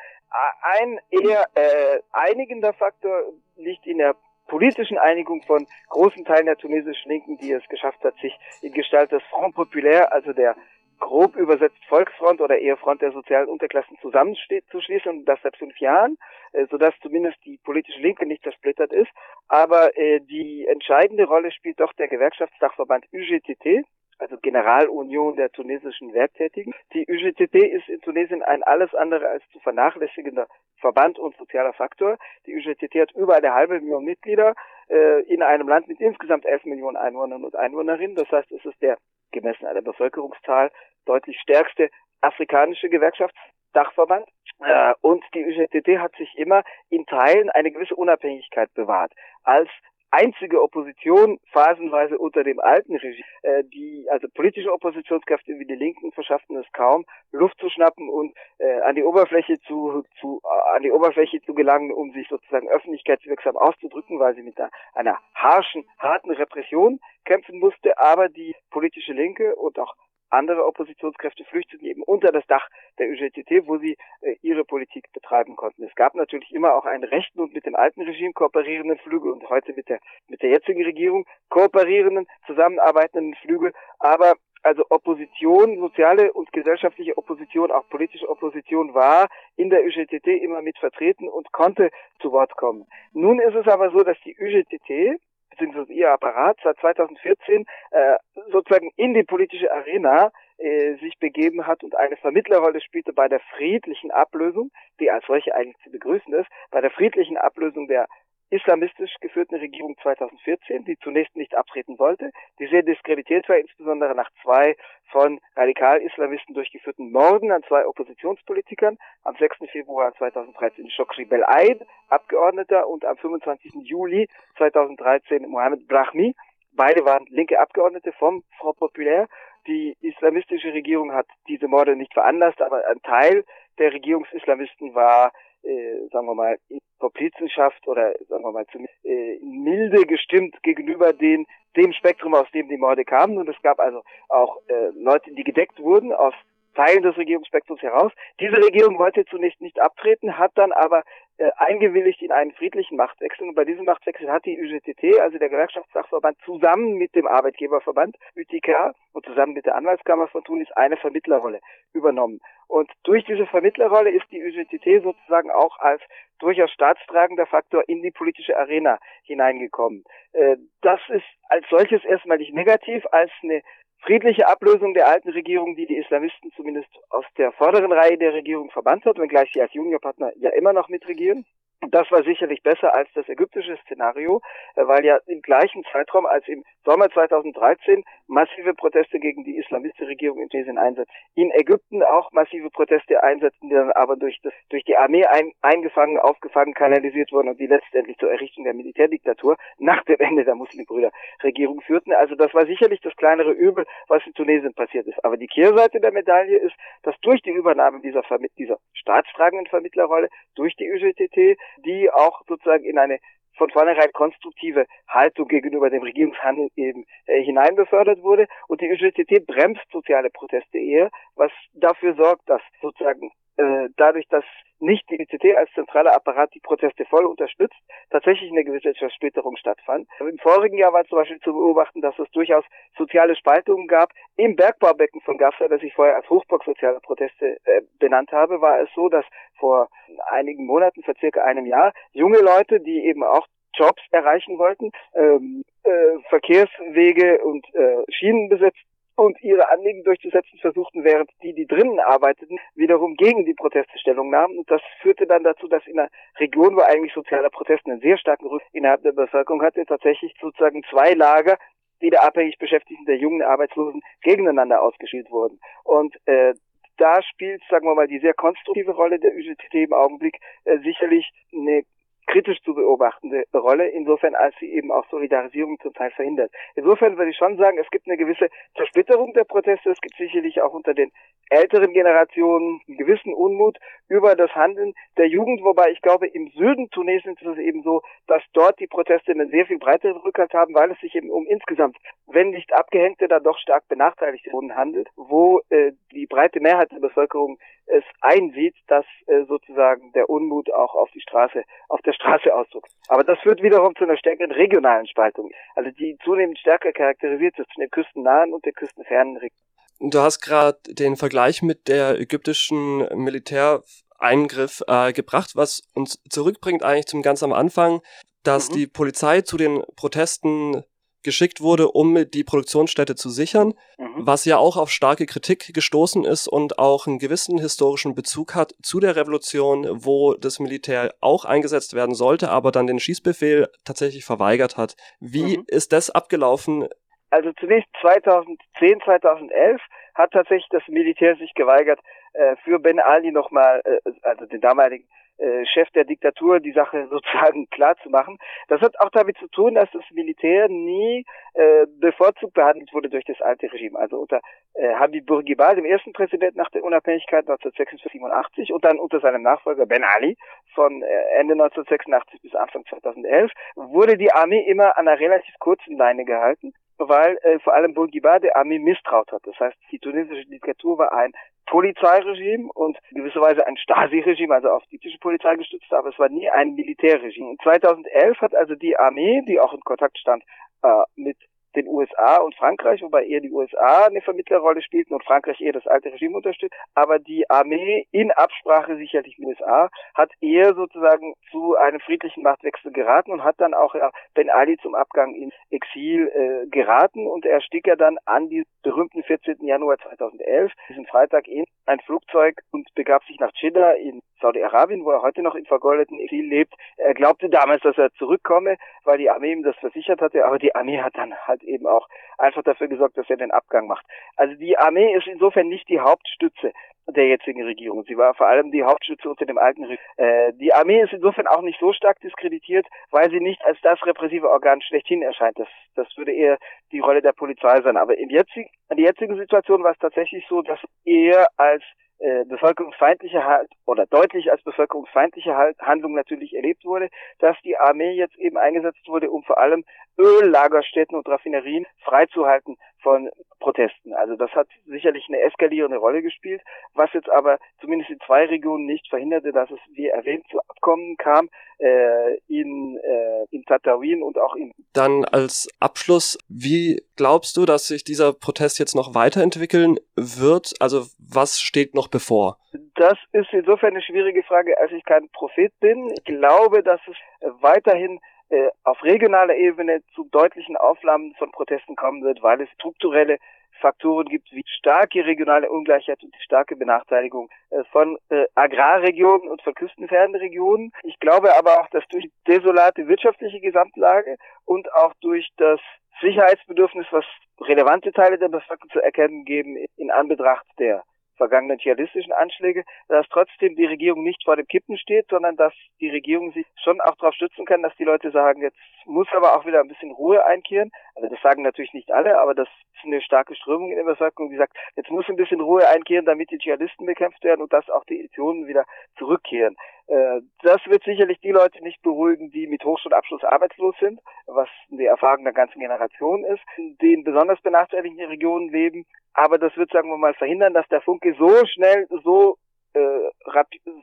Ein 0.63 0.99
eher 1.11 1.45
äh, 1.55 2.01
einigender 2.13 2.73
Faktor 2.73 3.25
liegt 3.57 3.87
in 3.87 3.99
der 3.99 4.17
politischen 4.49 4.97
Einigung 4.97 5.43
von 5.43 5.67
großen 5.91 6.25
Teilen 6.25 6.47
der 6.47 6.57
tunesischen 6.57 7.11
Linken, 7.11 7.37
die 7.37 7.53
es 7.53 7.67
geschafft 7.69 8.03
hat, 8.05 8.15
sich 8.23 8.39
in 8.63 8.73
Gestalt 8.73 9.13
des 9.13 9.23
Front 9.25 9.55
Populaire, 9.55 10.11
also 10.11 10.33
der 10.33 10.57
grob 10.99 11.37
übersetzt 11.37 11.85
Volksfront 11.89 12.41
oder 12.41 12.59
eher 12.59 12.77
Front 12.77 13.03
der 13.03 13.13
sozialen 13.13 13.49
Unterklassen 13.49 13.97
zusammenzuschließen 14.01 15.11
und 15.11 15.25
das 15.25 15.41
seit 15.43 15.57
fünf 15.57 15.77
Jahren, 15.79 16.17
äh, 16.53 16.67
sodass 16.71 16.95
zumindest 17.03 17.37
die 17.45 17.59
politische 17.65 18.01
Linke 18.01 18.27
nicht 18.27 18.43
zersplittert 18.43 18.93
ist. 18.93 19.11
Aber 19.49 19.97
äh, 19.97 20.21
die 20.21 20.67
entscheidende 20.67 21.25
Rolle 21.25 21.53
spielt 21.53 21.81
doch 21.81 21.93
der 21.95 22.09
Gewerkschaftsdachverband 22.09 23.07
UGTT, 23.13 23.85
also 24.19 24.37
Generalunion 24.39 25.37
der 25.37 25.51
tunesischen 25.51 26.15
Werktätigen. 26.15 26.73
Die 26.95 27.07
UGTT 27.09 27.55
ist 27.55 27.89
in 27.89 28.01
Tunesien 28.01 28.43
ein 28.43 28.63
alles 28.63 28.95
andere 28.95 29.29
als 29.29 29.43
zu 29.53 29.59
vernachlässigender 29.61 30.47
Verband 30.77 31.19
und 31.19 31.37
sozialer 31.37 31.73
Faktor. 31.73 32.17
Die 32.47 32.55
UGTT 32.55 32.95
hat 33.01 33.13
über 33.13 33.35
eine 33.35 33.53
halbe 33.53 33.81
Million 33.81 34.05
Mitglieder 34.05 34.55
äh, 34.89 35.23
in 35.23 35.43
einem 35.43 35.69
Land 35.69 35.89
mit 35.89 36.01
insgesamt 36.01 36.47
elf 36.47 36.65
Millionen 36.65 36.97
Einwohnern 36.97 37.45
und 37.45 37.57
Einwohnerinnen. 37.57 38.15
Das 38.17 38.31
heißt, 38.31 38.53
es 38.53 38.65
ist 38.65 38.81
der 38.81 38.97
gemessen 39.33 39.67
an 39.67 39.75
der 39.75 39.83
Bevölkerungszahl 39.83 40.71
deutlich 41.07 41.39
stärkste 41.41 41.91
afrikanische 42.21 42.89
Gewerkschaftsdachverband. 42.89 44.29
Äh, 44.61 44.95
und 45.01 45.25
die 45.35 45.45
UGTT 45.45 45.99
hat 45.99 46.15
sich 46.17 46.37
immer 46.37 46.63
in 46.89 47.05
Teilen 47.07 47.51
eine 47.51 47.73
gewisse 47.73 47.97
Unabhängigkeit 47.97 48.73
bewahrt. 48.75 49.13
Als 49.43 49.69
einzige 50.13 50.63
Opposition 50.63 51.41
phasenweise 51.53 52.19
unter 52.19 52.45
dem 52.45 52.61
alten 52.61 52.95
Regime. 52.97 53.25
Äh, 53.43 53.65
die 53.65 54.07
also 54.11 54.29
politische 54.29 54.73
Oppositionskräfte 54.73 55.59
wie 55.59 55.65
die 55.65 55.75
Linken 55.75 56.13
verschafften 56.13 56.57
es 56.57 56.67
kaum, 56.73 57.05
Luft 57.33 57.59
zu 57.59 57.69
schnappen 57.71 58.09
und 58.09 58.35
äh, 58.59 58.81
an 58.83 58.95
die 58.95 59.03
Oberfläche 59.03 59.59
zu, 59.67 60.05
zu 60.21 60.41
äh, 60.45 60.77
an 60.77 60.83
die 60.83 60.93
Oberfläche 60.93 61.41
zu 61.43 61.55
gelangen, 61.55 61.93
um 61.93 62.13
sich 62.13 62.29
sozusagen 62.29 62.69
öffentlichkeitswirksam 62.69 63.57
auszudrücken, 63.57 64.21
weil 64.21 64.35
sie 64.35 64.43
mit 64.43 64.61
einer, 64.61 64.71
einer 64.95 65.19
harschen, 65.35 65.85
harten 65.99 66.31
Repression 66.31 67.01
kämpfen 67.25 67.59
musste. 67.59 67.99
Aber 67.99 68.29
die 68.29 68.55
politische 68.71 69.15
Linke 69.15 69.57
und 69.57 69.79
auch 69.79 69.95
andere 70.33 70.65
Oppositionskräfte 70.67 71.45
flüchteten 71.45 71.87
eben 71.87 72.03
unter 72.03 72.33
das 72.33 72.47
Dach 72.47 72.69
der 72.99 73.09
UGTT, 73.09 73.67
wo 73.67 73.79
sie 73.79 73.97
äh, 74.21 74.37
ihre 74.43 74.65
Politik 74.65 75.13
betreiben 75.13 75.57
konnten. 75.57 75.85
Es 75.85 75.95
gab 75.95 76.15
natürlich 76.15 76.53
immer 76.53 76.75
auch 76.75 76.85
einen 76.85 77.05
rechten 77.05 77.41
und 77.41 77.55
mit 77.55 77.67
dem 77.67 77.77
alten 77.77 78.03
Regime 78.03 78.33
kooperierenden 78.33 78.99
Flügel 78.99 79.33
und 79.33 79.49
heute 79.49 79.73
mit 79.75 79.89
der, 79.89 80.01
mit 80.29 80.43
der 80.43 80.51
jetzigen 80.51 80.83
Regierung 80.83 81.27
kooperierenden, 81.49 82.27
zusammenarbeitenden 82.47 83.35
Flügel. 83.37 83.73
Aber 83.99 84.35
also 84.63 84.85
Opposition, 84.91 85.79
soziale 85.79 86.33
und 86.33 86.53
gesellschaftliche 86.53 87.19
Opposition, 87.19 87.73
auch 87.73 87.89
politische 87.89 88.29
Opposition 88.29 88.95
war 88.95 89.29
in 89.57 89.71
der 89.71 89.83
UGTT 89.85 90.27
immer 90.43 90.63
mit 90.63 90.79
vertreten 90.79 91.29
und 91.29 91.53
konnte 91.53 91.91
zu 92.21 92.33
Wort 92.33 92.57
kommen. 92.57 92.87
Nun 93.13 93.41
ist 93.41 93.55
es 93.55 93.67
aber 93.67 93.91
so, 93.91 94.05
dass 94.05 94.17
die 94.25 94.37
UGTT 94.39 95.21
beziehungsweise 95.53 95.93
ihr 95.93 96.11
Apparat 96.11 96.59
seit 96.63 96.79
2014 96.79 97.65
äh, 97.91 98.17
sozusagen 98.51 98.91
in 98.97 99.15
die 99.15 99.23
politische 99.23 99.73
Arena 99.73 100.33
äh, 100.59 100.95
sich 100.97 101.19
begeben 101.19 101.67
hat 101.67 101.83
und 101.83 101.97
eine 101.97 102.17
Vermittlerrolle 102.17 102.81
spielte 102.81 103.13
bei 103.13 103.29
der 103.29 103.41
friedlichen 103.57 104.11
Ablösung, 104.11 104.71
die 105.01 105.11
als 105.11 105.25
solche 105.27 105.55
eigentlich 105.55 105.83
zu 105.83 105.91
begrüßen 105.91 106.33
ist, 106.35 106.49
bei 106.71 106.81
der 106.81 106.91
friedlichen 106.91 107.37
Ablösung 107.37 107.89
der 107.89 108.07
islamistisch 108.53 109.15
geführten 109.21 109.55
Regierung 109.57 109.97
2014, 110.03 110.85
die 110.85 110.99
zunächst 110.99 111.35
nicht 111.35 111.57
abtreten 111.57 111.99
wollte, 111.99 112.31
die 112.59 112.67
sehr 112.67 112.83
diskreditiert 112.83 113.49
war, 113.49 113.57
insbesondere 113.57 114.15
nach 114.15 114.31
zwei 114.43 114.77
von 115.11 115.41
Radikal-Islamisten 115.57 116.55
durchgeführten 116.55 117.11
Morden 117.11 117.51
an 117.51 117.63
zwei 117.63 117.87
Oppositionspolitikern, 117.87 118.99
am 119.25 119.37
6. 119.37 119.71
Februar 119.71 120.13
2013 120.15 120.91
Shokri 120.91 121.25
Belaid, 121.25 121.81
Abgeordneter, 122.09 122.87
und 122.89 123.07
am 123.07 123.17
25. 123.17 123.73
Juli 123.85 124.29
2013 124.59 125.49
Mohamed 125.49 125.89
Brahmi. 125.89 126.35
Beide 126.73 127.05
waren 127.07 127.25
linke 127.31 127.59
Abgeordnete 127.59 128.13
vom 128.13 128.43
Front 128.59 128.79
Populaire. 128.79 129.29
Die 129.67 129.97
islamistische 130.01 130.73
Regierung 130.75 131.13
hat 131.13 131.27
diese 131.49 131.69
Morde 131.69 131.97
nicht 131.97 132.13
veranlasst, 132.13 132.61
aber 132.61 132.87
ein 132.89 133.01
Teil 133.03 133.45
der 133.79 133.93
Regierungsislamisten 133.93 134.95
war 134.95 135.33
äh, 135.63 136.09
sagen 136.13 136.27
wir 136.27 136.35
mal, 136.35 136.59
Komplizenschaft 136.99 137.87
oder 137.89 138.15
sagen 138.29 138.45
wir 138.45 138.53
mal 138.53 138.67
zumindest 138.71 139.05
äh, 139.05 139.39
milde 139.43 140.07
gestimmt 140.07 140.63
gegenüber 140.63 141.13
den, 141.13 141.47
dem 141.77 141.93
Spektrum, 141.93 142.35
aus 142.35 142.51
dem 142.53 142.69
die 142.69 142.77
Morde 142.77 143.05
kamen. 143.05 143.39
Und 143.39 143.49
es 143.49 143.61
gab 143.63 143.81
also 143.81 144.03
auch 144.29 144.59
äh, 144.69 144.91
Leute, 144.95 145.33
die 145.33 145.45
gedeckt 145.45 145.81
wurden 145.81 146.13
aus 146.13 146.35
Teilen 146.75 147.03
des 147.03 147.17
Regierungsspektrums 147.17 147.83
heraus. 147.83 148.13
Diese 148.41 148.57
Regierung 148.57 148.99
wollte 148.99 149.25
zunächst 149.27 149.61
nicht 149.61 149.81
abtreten, 149.81 150.39
hat 150.39 150.53
dann 150.55 150.73
aber 150.73 151.03
äh, 151.39 151.51
eingewilligt 151.57 152.23
in 152.23 152.31
einen 152.31 152.53
friedlichen 152.53 152.97
Machtwechsel. 152.97 153.49
Und 153.49 153.55
bei 153.55 153.65
diesem 153.65 153.85
Machtwechsel 153.85 154.31
hat 154.31 154.45
die 154.45 154.59
UGTT, 154.61 155.21
also 155.21 155.39
der 155.39 155.49
Gewerkschaftssachverband, 155.49 156.37
zusammen 156.45 156.95
mit 156.95 157.15
dem 157.15 157.27
Arbeitgeberverband 157.27 158.17
UTK 158.37 158.95
und 159.13 159.25
zusammen 159.27 159.55
mit 159.55 159.67
der 159.67 159.75
Anwaltskammer 159.75 160.29
von 160.29 160.45
Tunis 160.45 160.71
eine 160.73 160.97
Vermittlerrolle 160.97 161.61
übernommen. 161.93 162.41
Und 162.69 162.91
durch 163.05 163.25
diese 163.25 163.47
Vermittlerrolle 163.47 164.11
ist 164.11 164.31
die 164.31 164.43
UGTT 164.43 165.03
sozusagen 165.03 165.51
auch 165.51 165.79
als 165.79 166.01
durchaus 166.39 166.71
staatstragender 166.71 167.47
Faktor 167.47 167.83
in 167.87 168.03
die 168.03 168.11
politische 168.11 168.57
Arena 168.57 168.99
hineingekommen. 169.25 170.05
Äh, 170.33 170.57
das 170.81 171.01
ist 171.09 171.25
als 171.49 171.67
solches 171.71 172.05
erstmal 172.05 172.39
nicht 172.39 172.55
negativ, 172.55 173.05
als 173.13 173.31
eine 173.43 173.63
friedliche 174.03 174.49
Ablösung 174.49 174.95
der 174.95 175.09
alten 175.09 175.31
Regierung, 175.31 175.77
die 175.77 175.87
die 175.87 175.97
Islamisten 175.97 176.53
zumindest 176.57 176.91
aus 177.11 177.25
der 177.39 177.53
vorderen 177.53 177.93
Reihe 177.93 178.19
der 178.19 178.35
Regierung 178.35 178.71
verbannt 178.71 179.05
hat, 179.05 179.19
wenngleich 179.19 179.51
sie 179.53 179.63
als 179.63 179.73
Juniorpartner 179.73 180.33
ja 180.37 180.51
immer 180.51 180.73
noch 180.73 180.89
mitregieren. 180.89 181.47
Das 181.91 182.11
war 182.13 182.23
sicherlich 182.23 182.63
besser 182.63 182.95
als 182.95 183.09
das 183.15 183.29
ägyptische 183.29 183.77
Szenario, 183.85 184.41
äh, 184.77 184.87
weil 184.87 185.05
ja 185.05 185.19
im 185.27 185.43
gleichen 185.43 185.83
Zeitraum 185.91 186.27
als 186.27 186.47
im 186.47 186.63
Sommer 186.85 187.11
2013 187.11 188.05
massive 188.29 188.75
Proteste 188.75 189.19
gegen 189.19 189.43
die 189.43 189.57
islamistische 189.57 190.09
Regierung 190.09 190.41
in 190.41 190.49
Tunesien 190.49 190.79
einsetzen. 190.79 191.11
In 191.35 191.51
Ägypten 191.51 192.05
auch 192.05 192.31
massive 192.31 192.71
Proteste 192.71 193.23
einsetzen, 193.23 193.69
die 193.69 193.75
dann 193.75 193.91
aber 193.93 194.17
durch, 194.17 194.39
das, 194.43 194.53
durch 194.71 194.85
die 194.85 194.97
Armee 194.97 195.27
ein, 195.27 195.53
eingefangen, 195.61 196.19
aufgefangen, 196.19 196.75
kanalisiert 196.75 197.33
wurden 197.33 197.49
und 197.49 197.59
die 197.59 197.67
letztendlich 197.67 198.17
zur 198.19 198.31
Errichtung 198.31 198.65
der 198.65 198.75
Militärdiktatur 198.75 199.57
nach 199.79 200.05
dem 200.05 200.21
Ende 200.21 200.45
der 200.45 200.55
Muslimbrüderregierung 200.55 201.81
führten. 201.81 202.13
Also 202.13 202.37
das 202.37 202.55
war 202.55 202.65
sicherlich 202.67 203.01
das 203.01 203.17
kleinere 203.17 203.51
Übel, 203.51 203.87
was 204.07 204.25
in 204.25 204.35
Tunesien 204.35 204.73
passiert 204.75 205.09
ist. 205.09 205.25
Aber 205.25 205.37
die 205.37 205.49
Kehrseite 205.49 206.01
der 206.01 206.13
Medaille 206.13 206.59
ist, 206.59 206.75
dass 207.03 207.19
durch 207.23 207.43
die 207.43 207.51
Übernahme 207.51 208.01
dieser, 208.01 208.23
dieser 208.57 208.79
staatstragenden 208.95 209.67
Vermittlerrolle 209.67 210.29
durch 210.55 210.77
die 210.77 210.89
UGTT 210.89 211.59
die 211.85 212.11
auch 212.11 212.43
sozusagen 212.47 212.85
in 212.85 212.99
eine 212.99 213.19
von 213.57 213.71
vornherein 213.71 214.11
konstruktive 214.13 214.87
Haltung 215.09 215.47
gegenüber 215.49 215.91
dem 215.91 216.03
Regierungshandel 216.03 216.69
eben 216.77 217.05
äh, 217.27 217.43
hineinbefördert 217.43 218.23
wurde. 218.23 218.47
Und 218.69 218.81
die 218.81 218.91
UGTT 218.91 219.47
bremst 219.47 219.83
soziale 219.93 220.31
Proteste 220.31 220.79
eher, 220.79 221.11
was 221.37 221.53
dafür 221.75 222.15
sorgt, 222.15 222.49
dass 222.49 222.63
sozusagen 222.81 223.31
äh, 223.57 223.89
dadurch, 223.97 224.27
dass 224.29 224.45
nicht 224.83 225.09
die 225.11 225.21
ICT 225.21 225.57
als 225.57 225.71
zentraler 225.75 226.15
Apparat 226.15 226.53
die 226.55 226.61
Proteste 226.61 227.05
voll 227.05 227.25
unterstützt, 227.25 227.79
tatsächlich 228.11 228.51
eine 228.51 228.65
gewisse 228.65 228.93
Zersplitterung 228.95 229.57
stattfand. 229.57 230.09
Im 230.19 230.39
vorigen 230.39 230.77
Jahr 230.77 230.93
war 230.93 231.05
zum 231.05 231.19
Beispiel 231.19 231.39
zu 231.41 231.53
beobachten, 231.53 232.01
dass 232.01 232.19
es 232.19 232.29
durchaus 232.33 232.65
soziale 232.99 233.37
Spaltungen 233.37 233.87
gab. 233.87 234.11
Im 234.37 234.57
Bergbaubecken 234.57 235.21
von 235.21 235.39
Gafsa, 235.39 235.69
das 235.69 235.83
ich 235.83 235.95
vorher 235.95 236.17
als 236.17 236.29
Hochburg 236.29 236.65
sozialer 236.65 237.01
Proteste 237.01 237.59
äh, 237.65 237.83
benannt 238.01 238.33
habe, 238.33 238.61
war 238.61 238.81
es 238.81 238.89
so, 238.95 239.09
dass 239.09 239.25
vor 239.59 239.89
einigen 240.31 240.67
Monaten, 240.67 241.03
vor 241.05 241.15
circa 241.21 241.43
einem 241.45 241.67
Jahr, 241.67 241.93
junge 242.13 242.41
Leute, 242.41 242.81
die 242.81 243.07
eben 243.07 243.23
auch 243.23 243.47
Jobs 243.75 244.03
erreichen 244.11 244.59
wollten, 244.59 244.91
ähm, 245.15 245.65
äh, 245.85 246.19
Verkehrswege 246.29 247.43
und 247.45 247.65
äh, 247.75 248.03
Schienen 248.11 248.49
besetzt 248.49 248.83
und 249.17 249.41
ihre 249.43 249.71
Anliegen 249.71 250.05
durchzusetzen 250.05 250.59
versuchten, 250.61 251.05
während 251.05 251.31
die, 251.43 251.55
die 251.55 251.67
drinnen 251.67 252.01
arbeiteten, 252.01 252.59
wiederum 252.75 253.15
gegen 253.15 253.45
die 253.45 253.55
Proteste 253.55 253.99
Stellung 253.99 254.31
nahmen. 254.31 254.59
Und 254.59 254.71
das 254.71 254.81
führte 255.01 255.27
dann 255.27 255.45
dazu, 255.45 255.69
dass 255.69 255.87
in 255.87 255.99
einer 255.99 256.09
Region, 256.39 256.77
wo 256.77 256.81
eigentlich 256.81 257.13
sozialer 257.13 257.51
Protest 257.51 257.87
einen 257.87 258.01
sehr 258.01 258.19
starken 258.19 258.47
Rück 258.47 258.63
innerhalb 258.73 259.03
der 259.03 259.13
Bevölkerung 259.13 259.63
hatte, 259.63 259.85
tatsächlich 259.87 260.35
sozusagen 260.41 260.83
zwei 260.91 261.13
Lager 261.15 261.59
wieder 262.01 262.23
abhängig 262.25 262.59
Beschäftigten 262.59 263.05
der 263.07 263.17
jungen 263.17 263.43
Arbeitslosen 263.43 264.03
gegeneinander 264.23 264.83
ausgeschielt 264.83 265.31
wurden. 265.31 265.61
Und 265.85 266.17
äh, 266.27 266.55
da 266.99 267.23
spielt, 267.23 267.63
sagen 267.71 267.87
wir 267.87 267.95
mal, 267.95 268.09
die 268.09 268.19
sehr 268.19 268.35
konstruktive 268.35 268.93
Rolle 268.93 269.19
der 269.19 269.33
UGTT 269.33 269.75
im 269.75 269.93
Augenblick 269.93 270.39
äh, 270.65 270.79
sicherlich 270.79 271.31
eine 271.53 271.83
kritisch 272.27 272.61
zu 272.63 272.75
beobachtende 272.75 273.45
Rolle, 273.55 273.89
insofern 273.89 274.35
als 274.35 274.55
sie 274.61 274.73
eben 274.73 274.91
auch 274.91 275.07
Solidarisierung 275.11 275.79
zum 275.81 275.93
Teil 275.93 276.11
verhindert. 276.13 276.51
Insofern 276.75 277.19
würde 277.19 277.31
ich 277.31 277.37
schon 277.37 277.57
sagen, 277.57 277.79
es 277.79 277.91
gibt 277.91 278.07
eine 278.07 278.17
gewisse 278.17 278.49
Zersplitterung 278.77 279.33
der 279.35 279.45
Proteste, 279.45 279.91
es 279.91 280.01
gibt 280.01 280.17
sicherlich 280.17 280.61
auch 280.63 280.73
unter 280.73 280.95
den 280.95 281.13
älteren 281.51 281.93
Generationen 281.93 282.81
einen 282.89 282.97
gewissen 282.97 283.35
Unmut 283.35 283.79
über 284.09 284.35
das 284.37 284.55
Handeln 284.55 284.95
der 285.17 285.29
Jugend, 285.29 285.63
wobei 285.63 285.91
ich 285.91 286.01
glaube, 286.01 286.27
im 286.27 286.49
Süden 286.49 286.89
Tunesiens 286.91 287.41
ist 287.41 287.49
es 287.49 287.59
eben 287.59 287.83
so, 287.83 288.03
dass 288.27 288.43
dort 288.53 288.79
die 288.81 288.87
Proteste 288.87 289.33
einen 289.33 289.51
sehr 289.51 289.67
viel 289.67 289.79
breiteren 289.79 290.19
Rückhalt 290.19 290.55
haben, 290.55 290.75
weil 290.75 290.91
es 290.91 291.01
sich 291.01 291.15
eben 291.15 291.31
um 291.31 291.47
insgesamt, 291.47 291.97
wenn 292.27 292.51
nicht 292.51 292.73
abgehängte, 292.73 293.29
dann 293.29 293.43
doch 293.43 293.59
stark 293.59 293.87
benachteiligte 293.89 294.53
Wohnen 294.53 294.77
handelt, 294.77 295.09
wo 295.17 295.61
äh, 295.69 295.93
die 296.13 296.27
breite 296.27 296.61
Mehrheit 296.61 296.91
der 296.93 297.01
Bevölkerung 297.01 297.59
es 297.87 298.05
einsieht, 298.21 298.77
dass 298.87 299.05
äh, 299.27 299.45
sozusagen 299.45 300.13
der 300.13 300.31
Unmut 300.31 300.73
auch 300.73 300.95
auf 300.95 301.11
die 301.11 301.21
Straße, 301.21 301.63
auf 301.89 302.01
der 302.03 302.12
Straße 302.13 302.55
ausdrückt. 302.55 302.91
Aber 303.09 303.25
das 303.25 303.39
führt 303.41 303.63
wiederum 303.63 303.95
zu 303.97 304.05
einer 304.05 304.17
stärkeren 304.17 304.53
regionalen 304.53 305.07
Spaltung, 305.07 305.51
also 305.75 305.91
die 305.91 306.17
zunehmend 306.25 306.59
stärker 306.59 306.93
charakterisiert 306.93 307.59
ist 307.59 307.67
zwischen 307.67 307.81
den 307.81 307.91
küstennahen 307.91 308.53
und 308.53 308.65
den 308.65 308.75
küstenfernen 308.75 309.37
Regionen. 309.37 309.73
Du 310.11 310.19
hast 310.19 310.41
gerade 310.41 310.79
den 310.89 311.17
Vergleich 311.17 311.63
mit 311.63 311.87
der 311.87 312.19
ägyptischen 312.19 313.07
Militäreingriff 313.15 314.83
äh, 314.89 315.13
gebracht, 315.13 315.53
was 315.55 315.83
uns 315.95 316.21
zurückbringt 316.29 316.83
eigentlich 316.83 317.07
zum 317.07 317.23
ganz 317.23 317.43
am 317.43 317.53
Anfang, 317.53 318.01
dass 318.43 318.71
mhm. 318.71 318.75
die 318.75 318.87
Polizei 318.89 319.43
zu 319.43 319.57
den 319.57 319.83
Protesten 319.95 320.83
geschickt 321.23 321.61
wurde, 321.61 321.89
um 321.89 322.31
die 322.31 322.45
Produktionsstätte 322.45 323.15
zu 323.15 323.31
sichern, 323.31 323.75
mhm. 323.99 324.27
was 324.27 324.45
ja 324.45 324.59
auch 324.59 324.77
auf 324.77 324.91
starke 324.91 325.27
Kritik 325.27 325.73
gestoßen 325.73 326.25
ist 326.25 326.49
und 326.49 326.79
auch 326.79 327.07
einen 327.07 327.19
gewissen 327.19 327.59
historischen 327.59 328.15
Bezug 328.15 328.55
hat 328.55 328.75
zu 328.83 329.01
der 329.01 329.17
Revolution, 329.17 329.87
wo 330.05 330.35
das 330.35 330.59
Militär 330.59 331.15
auch 331.21 331.45
eingesetzt 331.45 331.95
werden 331.95 332.15
sollte, 332.15 332.51
aber 332.51 332.73
dann 332.73 332.87
den 332.87 333.01
Schießbefehl 333.01 333.69
tatsächlich 333.85 334.25
verweigert 334.25 334.77
hat. 334.77 334.97
Wie 335.21 335.59
mhm. 335.59 335.65
ist 335.67 335.93
das 335.93 336.11
abgelaufen? 336.11 336.87
Also 337.33 337.51
zunächst 337.55 337.89
2010, 338.03 339.01
2011 339.01 339.81
hat 340.15 340.33
tatsächlich 340.33 340.69
das 340.69 340.87
Militär 340.89 341.35
sich 341.37 341.55
geweigert, 341.55 341.99
äh, 342.35 342.57
für 342.63 342.79
Ben 342.79 343.01
Ali 343.01 343.33
nochmal, 343.33 343.81
äh, 343.87 344.11
also 344.21 344.45
den 344.45 344.61
damaligen 344.61 345.09
äh, 345.39 345.65
Chef 345.65 345.89
der 345.93 346.05
Diktatur 346.05 346.61
die 346.61 346.73
Sache 346.73 347.07
sozusagen 347.11 347.71
klar 347.71 347.97
zu 348.03 348.11
machen. 348.11 348.37
Das 348.69 348.83
hat 348.83 349.01
auch 349.01 349.09
damit 349.09 349.39
zu 349.39 349.49
tun, 349.49 349.77
dass 349.77 349.91
das 349.93 350.05
Militär 350.13 350.69
nie 350.69 351.25
äh, 351.55 351.87
bevorzugt 352.01 352.53
behandelt 352.53 352.93
wurde 352.93 353.09
durch 353.09 353.25
das 353.25 353.41
alte 353.41 353.73
Regime. 353.73 353.99
Also 353.99 354.19
unter 354.19 354.43
äh, 354.75 354.93
Habib 354.93 355.25
Bourguiba, 355.25 355.75
dem 355.75 355.87
ersten 355.87 356.13
Präsidenten 356.13 356.59
nach 356.59 356.71
der 356.71 356.85
Unabhängigkeit 356.85 357.49
1986 357.49 358.75
und 358.75 358.85
dann 358.85 358.99
unter 358.99 359.21
seinem 359.21 359.41
Nachfolger 359.41 359.87
Ben 359.87 360.05
Ali 360.05 360.37
von 360.75 361.01
äh, 361.01 361.07
Ende 361.41 361.55
1986 361.55 362.43
bis 362.43 362.55
Anfang 362.55 362.85
2011 362.91 363.51
wurde 363.77 364.19
die 364.19 364.33
Armee 364.33 364.67
immer 364.69 364.99
an 364.99 365.09
einer 365.09 365.19
relativ 365.19 365.55
kurzen 365.59 365.97
Leine 365.97 366.27
gehalten 366.27 366.75
weil 366.99 367.39
äh, 367.43 367.59
vor 367.61 367.75
allem 367.75 367.95
Bourguiba 367.95 368.39
der 368.39 368.57
Armee 368.57 368.79
misstraut 368.79 369.31
hat. 369.33 369.43
Das 369.45 369.59
heißt, 369.59 369.77
die 369.91 369.99
tunesische 369.99 370.47
Diktatur 370.47 370.99
war 370.99 371.13
ein 371.13 371.33
Polizeiregime 371.67 372.71
und 372.75 372.99
gewisserweise 373.11 373.67
ein 373.67 373.77
Stasi-Regime, 373.77 374.55
also 374.55 374.71
auf 374.71 374.83
die 374.91 374.99
typische 374.99 375.19
Polizei 375.19 375.57
gestützt, 375.57 375.93
aber 375.93 376.11
es 376.11 376.19
war 376.19 376.29
nie 376.29 376.51
ein 376.51 376.75
Militärregime. 376.75 377.57
2011 377.63 378.41
hat 378.41 378.55
also 378.55 378.75
die 378.75 378.97
Armee, 378.97 379.43
die 379.47 379.61
auch 379.61 379.73
in 379.73 379.81
Kontakt 379.81 380.19
stand 380.19 380.43
äh, 380.83 381.03
mit 381.17 381.37
den 381.77 381.89
USA 381.89 382.37
und 382.37 382.55
Frankreich, 382.55 383.03
wobei 383.03 383.25
eher 383.25 383.41
die 383.41 383.51
USA 383.51 384.07
eine 384.07 384.21
Vermittlerrolle 384.21 384.83
spielten 384.83 385.15
und 385.15 385.25
Frankreich 385.25 385.61
eher 385.61 385.73
das 385.73 385.87
alte 385.87 386.13
Regime 386.13 386.37
unterstützt. 386.37 386.75
Aber 386.95 387.19
die 387.19 387.49
Armee 387.51 388.07
in 388.11 388.31
Absprache 388.31 388.97
sicherlich 388.97 389.39
mit 389.39 389.49
den 389.49 389.53
USA 389.53 389.91
hat 390.15 390.31
eher 390.41 390.75
sozusagen 390.75 391.35
zu 391.51 391.77
einem 391.77 392.01
friedlichen 392.01 392.43
Machtwechsel 392.43 392.93
geraten 392.93 393.33
und 393.33 393.45
hat 393.45 393.57
dann 393.59 393.75
auch 393.75 393.95
Ben 394.35 394.51
Ali 394.51 394.77
zum 394.79 394.95
Abgang 394.95 395.35
in 395.35 395.53
Exil 395.71 396.29
äh, 396.29 396.67
geraten 396.69 397.27
und 397.27 397.45
er 397.45 397.61
stieg 397.61 397.87
ja 397.87 397.97
dann 397.97 398.19
an 398.25 398.49
diesem 398.49 398.67
berühmten 398.83 399.23
14. 399.23 399.57
Januar 399.61 399.99
2011, 399.99 400.73
diesen 400.89 401.07
Freitag 401.07 401.47
in 401.49 401.65
ein 401.87 402.01
Flugzeug 402.01 402.61
und 402.71 402.89
begab 402.95 403.25
sich 403.25 403.39
nach 403.39 403.53
Jeddah 403.55 403.93
in 403.93 404.21
Saudi-Arabien, 404.41 405.05
wo 405.05 405.11
er 405.11 405.23
heute 405.23 405.43
noch 405.43 405.55
im 405.55 405.65
vergoldeten 405.65 406.19
Exil 406.19 406.47
lebt. 406.47 406.75
Er 406.97 407.15
glaubte 407.15 407.49
damals, 407.49 407.83
dass 407.83 407.97
er 407.97 408.13
zurückkomme, 408.15 408.77
weil 409.05 409.19
die 409.19 409.31
Armee 409.31 409.53
ihm 409.53 409.63
das 409.63 409.77
versichert 409.77 410.21
hatte, 410.21 410.45
aber 410.45 410.59
die 410.59 410.75
Armee 410.75 411.01
hat 411.01 411.17
dann 411.17 411.35
halt 411.47 411.62
eben 411.65 411.87
auch 411.87 412.09
einfach 412.39 412.63
dafür 412.63 412.89
gesorgt, 412.89 413.17
dass 413.17 413.31
er 413.31 413.37
den 413.37 413.51
Abgang 413.51 413.87
macht. 413.87 414.05
Also 414.37 414.55
die 414.55 414.77
Armee 414.77 415.15
ist 415.15 415.27
insofern 415.27 415.69
nicht 415.69 415.89
die 415.89 416.01
Hauptstütze 416.01 416.73
der 417.09 417.29
jetzigen 417.29 417.63
Regierung. 417.63 418.05
Sie 418.05 418.17
war 418.17 418.35
vor 418.35 418.47
allem 418.47 418.71
die 418.71 418.85
Hauptstütze 418.85 419.29
unter 419.29 419.45
dem 419.45 419.59
alten 419.59 419.85
Regime. 419.85 419.99
Äh, 420.17 420.53
die 420.55 420.73
Armee 420.73 421.01
ist 421.01 421.13
insofern 421.13 421.47
auch 421.47 421.63
nicht 421.63 421.79
so 421.81 421.93
stark 421.93 422.21
diskreditiert, 422.21 422.87
weil 423.11 423.31
sie 423.31 423.41
nicht 423.41 423.65
als 423.65 423.79
das 423.83 424.05
repressive 424.07 424.49
Organ 424.49 424.81
schlechthin 424.83 425.23
erscheint. 425.23 425.59
Das, 425.59 425.69
das 425.95 426.07
würde 426.17 426.33
eher 426.33 426.59
die 426.93 427.01
Rolle 427.01 427.23
der 427.23 427.33
Polizei 427.33 427.81
sein. 427.83 427.97
Aber 427.97 428.17
in, 428.17 428.31
jetzig, 428.31 428.71
in 428.89 428.97
der 428.97 429.07
jetzigen 429.07 429.37
Situation 429.37 429.83
war 429.83 429.93
es 429.93 429.99
tatsächlich 429.99 430.45
so, 430.49 430.63
dass 430.63 430.79
er 431.05 431.47
als 431.57 431.83
äh, 432.23 432.45
bevölkerungsfeindliche 432.45 433.45
halt 433.45 433.69
oder 433.85 434.07
deutlich 434.07 434.51
als 434.53 434.63
bevölkerungsfeindliche 434.63 435.57
halt, 435.57 435.77
Handlung 435.81 436.15
natürlich 436.15 436.55
erlebt 436.55 436.85
wurde, 436.85 437.09
dass 437.41 437.57
die 437.65 437.77
Armee 437.77 438.13
jetzt 438.13 438.37
eben 438.37 438.57
eingesetzt 438.57 439.07
wurde, 439.09 439.31
um 439.31 439.43
vor 439.43 439.59
allem 439.59 439.85
Öllagerstätten 440.19 441.17
und 441.17 441.29
Raffinerien 441.29 441.85
freizuhalten 442.05 442.77
von 443.03 443.31
Protesten. 443.61 444.13
Also 444.15 444.37
das 444.37 444.51
hat 444.53 444.69
sicherlich 444.87 445.27
eine 445.29 445.41
eskalierende 445.41 445.99
Rolle 445.99 446.23
gespielt, 446.23 446.61
was 446.95 447.13
jetzt 447.13 447.31
aber 447.31 447.59
zumindest 447.81 448.11
in 448.11 448.19
zwei 448.27 448.47
Regionen 448.47 448.87
nicht 448.87 449.09
verhinderte, 449.09 449.53
dass 449.53 449.71
es, 449.71 449.79
wie 449.93 450.09
erwähnt, 450.09 450.45
zu 450.51 450.59
Abkommen 450.69 451.17
kam, 451.17 451.49
äh, 451.79 452.37
in, 452.49 452.99
äh, 452.99 453.47
in 453.51 453.65
Tatawin 453.65 454.23
und 454.23 454.39
auch 454.39 454.57
in... 454.57 454.73
Dann 454.93 455.25
als 455.25 455.69
Abschluss, 455.81 456.39
wie 456.49 457.03
glaubst 457.17 457.57
du, 457.57 457.65
dass 457.65 457.87
sich 457.87 458.05
dieser 458.05 458.33
Protest 458.33 458.79
jetzt 458.79 458.95
noch 458.95 459.15
weiterentwickeln 459.15 459.99
wird? 460.17 460.75
Also 460.81 461.07
was 461.19 461.61
steht 461.61 461.95
noch 461.95 462.09
bevor? 462.09 462.59
Das 462.95 463.19
ist 463.33 463.53
insofern 463.53 463.91
eine 463.91 464.03
schwierige 464.03 464.43
Frage, 464.43 464.79
als 464.79 464.93
ich 464.93 465.05
kein 465.05 465.29
Prophet 465.31 465.73
bin. 465.81 466.13
Ich 466.17 466.25
glaube, 466.25 466.83
dass 466.83 467.01
es 467.07 467.17
weiterhin 467.61 468.21
äh, 468.53 468.69
auf 468.85 469.03
regionaler 469.03 469.57
Ebene 469.57 470.03
zu 470.15 470.25
deutlichen 470.31 470.77
Auflahmen 470.77 471.35
von 471.39 471.51
Protesten 471.53 471.97
kommen 471.97 472.23
wird, 472.23 472.43
weil 472.43 472.61
es 472.61 472.69
strukturelle 472.73 473.39
Faktoren 473.81 474.27
gibt 474.27 474.53
wie 474.53 474.63
starke 474.67 475.25
regionale 475.25 475.71
Ungleichheit 475.71 476.23
und 476.23 476.35
die 476.35 476.43
starke 476.43 476.77
Benachteiligung 476.77 477.49
äh, 477.71 477.83
von 477.91 478.19
äh, 478.29 478.45
Agrarregionen 478.55 479.49
und 479.49 479.63
von 479.63 479.75
küstenfernen 479.75 480.37
Regionen. 480.37 480.93
Ich 481.03 481.19
glaube 481.19 481.57
aber 481.57 481.81
auch, 481.81 481.89
dass 481.89 482.05
durch 482.09 482.25
die 482.25 482.33
desolate 482.47 483.09
wirtschaftliche 483.09 483.61
Gesamtlage 483.61 484.37
und 484.67 484.93
auch 484.93 485.15
durch 485.23 485.49
das 485.57 485.81
Sicherheitsbedürfnis, 486.21 487.07
was 487.11 487.25
relevante 487.63 488.13
Teile 488.13 488.39
der 488.39 488.49
Bevölkerung 488.49 488.91
zu 488.91 489.01
erkennen 489.01 489.47
geben 489.47 489.77
in 489.97 490.11
Anbetracht 490.11 490.67
der 490.79 491.03
vergangenen 491.43 491.79
dschihadistischen 491.79 492.33
Anschläge, 492.33 492.85
dass 493.09 493.27
trotzdem 493.29 493.75
die 493.75 493.87
Regierung 493.87 494.23
nicht 494.23 494.45
vor 494.45 494.57
dem 494.57 494.67
Kippen 494.67 494.97
steht, 494.97 495.27
sondern 495.29 495.57
dass 495.57 495.75
die 496.01 496.09
Regierung 496.09 496.53
sich 496.53 496.67
schon 496.85 497.01
auch 497.01 497.17
darauf 497.17 497.35
stützen 497.35 497.65
kann, 497.65 497.83
dass 497.83 497.97
die 497.97 498.05
Leute 498.05 498.31
sagen, 498.31 498.63
jetzt 498.63 498.79
muss 499.07 499.27
aber 499.35 499.57
auch 499.57 499.67
wieder 499.67 499.81
ein 499.81 499.89
bisschen 499.89 500.13
Ruhe 500.13 500.45
einkehren. 500.45 500.91
Also 501.17 501.29
das 501.29 501.41
sagen 501.43 501.63
natürlich 501.63 501.93
nicht 501.93 502.13
alle, 502.13 502.39
aber 502.39 502.55
das 502.55 502.69
ist 502.95 503.05
eine 503.05 503.21
starke 503.21 503.57
Strömung 503.57 503.91
in 503.91 503.97
der 503.97 504.05
Bevölkerung, 504.05 504.51
die 504.51 504.57
sagt, 504.57 504.77
jetzt 504.97 505.11
muss 505.11 505.29
ein 505.29 505.37
bisschen 505.37 505.61
Ruhe 505.61 505.89
einkehren, 505.89 506.27
damit 506.27 506.51
die 506.51 506.59
Dschihadisten 506.59 507.07
bekämpft 507.07 507.43
werden 507.43 507.63
und 507.63 507.73
dass 507.73 507.91
auch 507.91 508.05
die 508.05 508.21
Editionen 508.21 508.69
wieder 508.69 508.85
zurückkehren. 509.19 509.77
Äh, 510.13 510.43
das 510.63 510.85
wird 510.87 511.03
sicherlich 511.05 511.41
die 511.41 511.53
Leute 511.53 511.83
nicht 511.83 512.03
beruhigen, 512.03 512.51
die 512.51 512.67
mit 512.67 512.85
Hochschulabschluss 512.85 513.45
arbeitslos 513.45 513.95
sind, 513.99 514.21
was 514.47 514.69
die 514.89 515.07
Erfahrung 515.07 515.45
der 515.45 515.55
ganzen 515.55 515.81
Generation 515.81 516.45
ist, 516.45 516.61
die 517.01 517.15
in 517.15 517.25
besonders 517.25 517.59
benachteiligten 517.63 518.27
Regionen 518.27 518.69
leben. 518.69 519.07
Aber 519.33 519.57
das 519.57 519.75
wird, 519.75 519.91
sagen 519.91 520.11
wir 520.11 520.19
mal, 520.19 520.35
verhindern, 520.35 520.75
dass 520.75 520.87
der 520.89 521.01
Funke 521.01 521.35
so 521.39 521.65
schnell, 521.65 522.07
so 522.23 522.59
äh, 522.93 523.31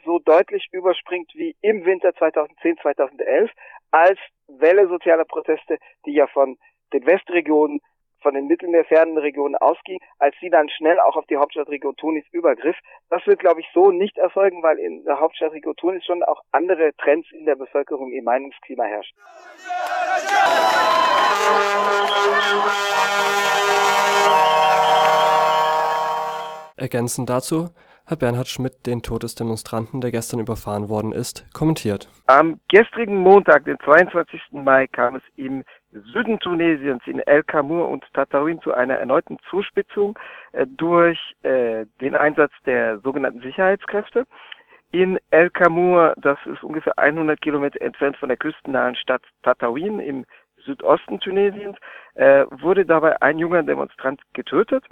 so 0.03 0.17
deutlich 0.17 0.67
überspringt 0.71 1.29
wie 1.35 1.55
im 1.61 1.85
Winter 1.85 2.11
2010, 2.15 2.79
2011, 2.81 3.51
als 3.91 4.17
Welle 4.47 4.87
sozialer 4.87 5.25
Proteste, 5.25 5.77
die 6.07 6.13
ja 6.13 6.25
von 6.25 6.57
den 6.91 7.05
Westregionen 7.05 7.81
von 8.21 8.33
den 8.33 8.47
mittelmeerfernen 8.47 9.17
Regionen 9.17 9.55
ausging, 9.55 9.99
als 10.19 10.35
sie 10.39 10.49
dann 10.49 10.69
schnell 10.69 10.99
auch 10.99 11.15
auf 11.15 11.25
die 11.27 11.37
Hauptstadtregion 11.37 11.95
Tunis 11.95 12.25
übergriff. 12.31 12.75
Das 13.09 13.25
wird, 13.25 13.39
glaube 13.39 13.61
ich, 13.61 13.67
so 13.73 13.91
nicht 13.91 14.17
erfolgen, 14.17 14.63
weil 14.63 14.79
in 14.79 15.03
der 15.05 15.19
Hauptstadtregion 15.19 15.75
Tunis 15.75 16.05
schon 16.05 16.23
auch 16.23 16.41
andere 16.51 16.91
Trends 16.97 17.27
in 17.31 17.45
der 17.45 17.55
Bevölkerung 17.55 18.11
im 18.11 18.23
Meinungsklima 18.23 18.83
herrschen. 18.83 19.17
Ergänzend 26.77 27.29
dazu 27.29 27.69
hat 28.09 28.19
Bernhard 28.19 28.47
Schmidt 28.47 28.85
den 28.87 29.03
Tod 29.03 29.23
des 29.23 29.35
Demonstranten, 29.35 30.01
der 30.01 30.11
gestern 30.11 30.39
überfahren 30.39 30.89
worden 30.89 31.11
ist, 31.11 31.45
kommentiert. 31.53 32.09
Am 32.25 32.59
gestrigen 32.69 33.17
Montag, 33.17 33.65
den 33.65 33.77
22. 33.83 34.41
Mai, 34.51 34.87
kam 34.87 35.17
es 35.17 35.23
im 35.35 35.63
Süden 35.91 36.39
Tunesiens 36.39 37.01
in 37.07 37.19
El 37.21 37.43
Kamur 37.43 37.89
und 37.89 38.05
Tatouin 38.13 38.61
zu 38.61 38.73
einer 38.73 38.95
erneuten 38.95 39.37
Zuspitzung 39.49 40.17
äh, 40.51 40.67
durch 40.67 41.19
äh, 41.43 41.85
den 41.99 42.15
Einsatz 42.15 42.51
der 42.65 42.99
sogenannten 42.99 43.41
Sicherheitskräfte. 43.41 44.25
In 44.91 45.19
El 45.31 45.49
Kamur, 45.49 46.13
das 46.17 46.37
ist 46.45 46.63
ungefähr 46.63 46.97
100 46.97 47.41
Kilometer 47.41 47.81
entfernt 47.81 48.17
von 48.17 48.29
der 48.29 48.37
küstennahen 48.37 48.95
Stadt 48.95 49.23
Tatouin 49.43 49.99
im 49.99 50.25
Südosten 50.65 51.19
Tunesiens, 51.19 51.77
äh, 52.15 52.45
wurde 52.49 52.85
dabei 52.85 53.21
ein 53.21 53.39
junger 53.39 53.63
Demonstrant 53.63 54.21
getötet. 54.33 54.85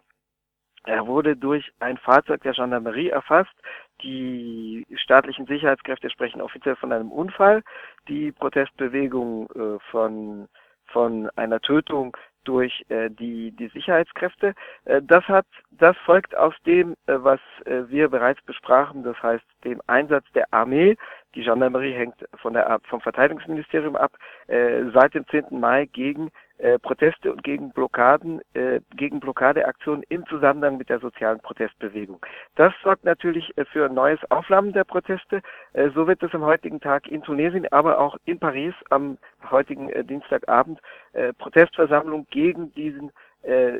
Er 0.85 1.05
wurde 1.05 1.35
durch 1.35 1.69
ein 1.79 1.97
Fahrzeug 1.97 2.41
der 2.43 2.53
Gendarmerie 2.53 3.09
erfasst. 3.09 3.53
Die 4.01 4.85
staatlichen 4.95 5.45
Sicherheitskräfte 5.45 6.09
sprechen 6.09 6.41
offiziell 6.41 6.77
von 6.77 6.93
einem 6.93 7.11
Unfall. 7.11 7.61
Die 8.07 8.31
Protestbewegung 8.31 9.49
äh, 9.51 9.79
von 9.91 10.47
von 10.87 11.29
einer 11.35 11.59
Tötung 11.59 12.15
durch 12.47 12.85
äh, 12.89 13.09
die, 13.09 13.51
die 13.51 13.67
Sicherheitskräfte. 13.67 14.53
Äh, 14.85 15.01
das 15.03 15.27
hat, 15.27 15.45
das 15.71 15.97
folgt 16.05 16.35
aus 16.35 16.53
dem, 16.65 16.93
äh, 17.07 17.15
was 17.17 17.39
äh, 17.65 17.83
wir 17.89 18.09
bereits 18.09 18.41
besprachen, 18.43 19.03
das 19.03 19.21
heißt 19.21 19.45
dem 19.63 19.81
Einsatz 19.87 20.25
der 20.33 20.51
Armee. 20.53 20.95
Die 21.35 21.43
Gendarmerie 21.43 21.93
hängt 21.93 22.15
von 22.41 22.53
der, 22.53 22.79
vom 22.87 23.01
Verteidigungsministerium 23.01 23.95
ab, 23.95 24.13
äh, 24.47 24.85
seit 24.93 25.13
dem 25.13 25.27
10. 25.27 25.59
Mai 25.59 25.85
gegen 25.85 26.31
äh, 26.57 26.79
Proteste 26.79 27.31
und 27.31 27.43
gegen 27.43 27.71
Blockaden, 27.71 28.41
äh, 28.53 28.81
gegen 28.95 29.19
Blockadeaktionen 29.19 30.03
im 30.09 30.25
Zusammenhang 30.25 30.77
mit 30.77 30.89
der 30.89 30.99
sozialen 30.99 31.39
Protestbewegung. 31.39 32.19
Das 32.55 32.73
sorgt 32.83 33.05
natürlich 33.05 33.55
äh, 33.57 33.65
für 33.65 33.85
ein 33.85 33.93
neues 33.93 34.19
Aufflammen 34.31 34.73
der 34.73 34.83
Proteste. 34.83 35.41
Äh, 35.73 35.89
so 35.93 36.07
wird 36.07 36.23
es 36.23 36.33
am 36.33 36.43
heutigen 36.43 36.79
Tag 36.79 37.07
in 37.07 37.21
Tunesien, 37.21 37.67
aber 37.71 37.99
auch 37.99 38.17
in 38.25 38.39
Paris 38.39 38.73
am 38.89 39.17
heutigen 39.51 39.89
äh, 39.89 40.03
Dienstagabend 40.03 40.79
äh, 41.13 41.33
Protestversammlung 41.33 42.27
gegen 42.31 42.73
diesen 42.73 43.11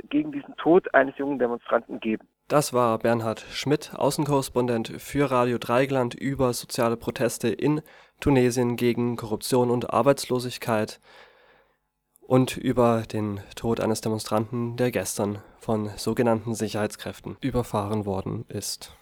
gegen 0.09 0.31
diesen 0.31 0.55
Tod 0.55 0.93
eines 0.93 1.17
jungen 1.17 1.39
Demonstranten 1.39 1.99
geben. 1.99 2.25
Das 2.47 2.73
war 2.73 2.99
Bernhard 2.99 3.41
Schmidt, 3.51 3.91
Außenkorrespondent 3.93 5.01
für 5.01 5.29
Radio 5.29 5.57
Dreigland 5.57 6.13
über 6.13 6.53
soziale 6.53 6.95
Proteste 6.95 7.49
in 7.49 7.81
Tunesien 8.21 8.77
gegen 8.77 9.17
Korruption 9.17 9.69
und 9.69 9.89
Arbeitslosigkeit 9.89 11.01
und 12.27 12.57
über 12.57 13.03
den 13.11 13.39
Tod 13.55 13.79
eines 13.79 14.01
Demonstranten, 14.01 14.75
der 14.75 14.91
gestern 14.91 15.39
von 15.59 15.89
sogenannten 15.95 16.53
Sicherheitskräften 16.53 17.37
überfahren 17.41 18.05
worden 18.05 18.45
ist 18.49 18.93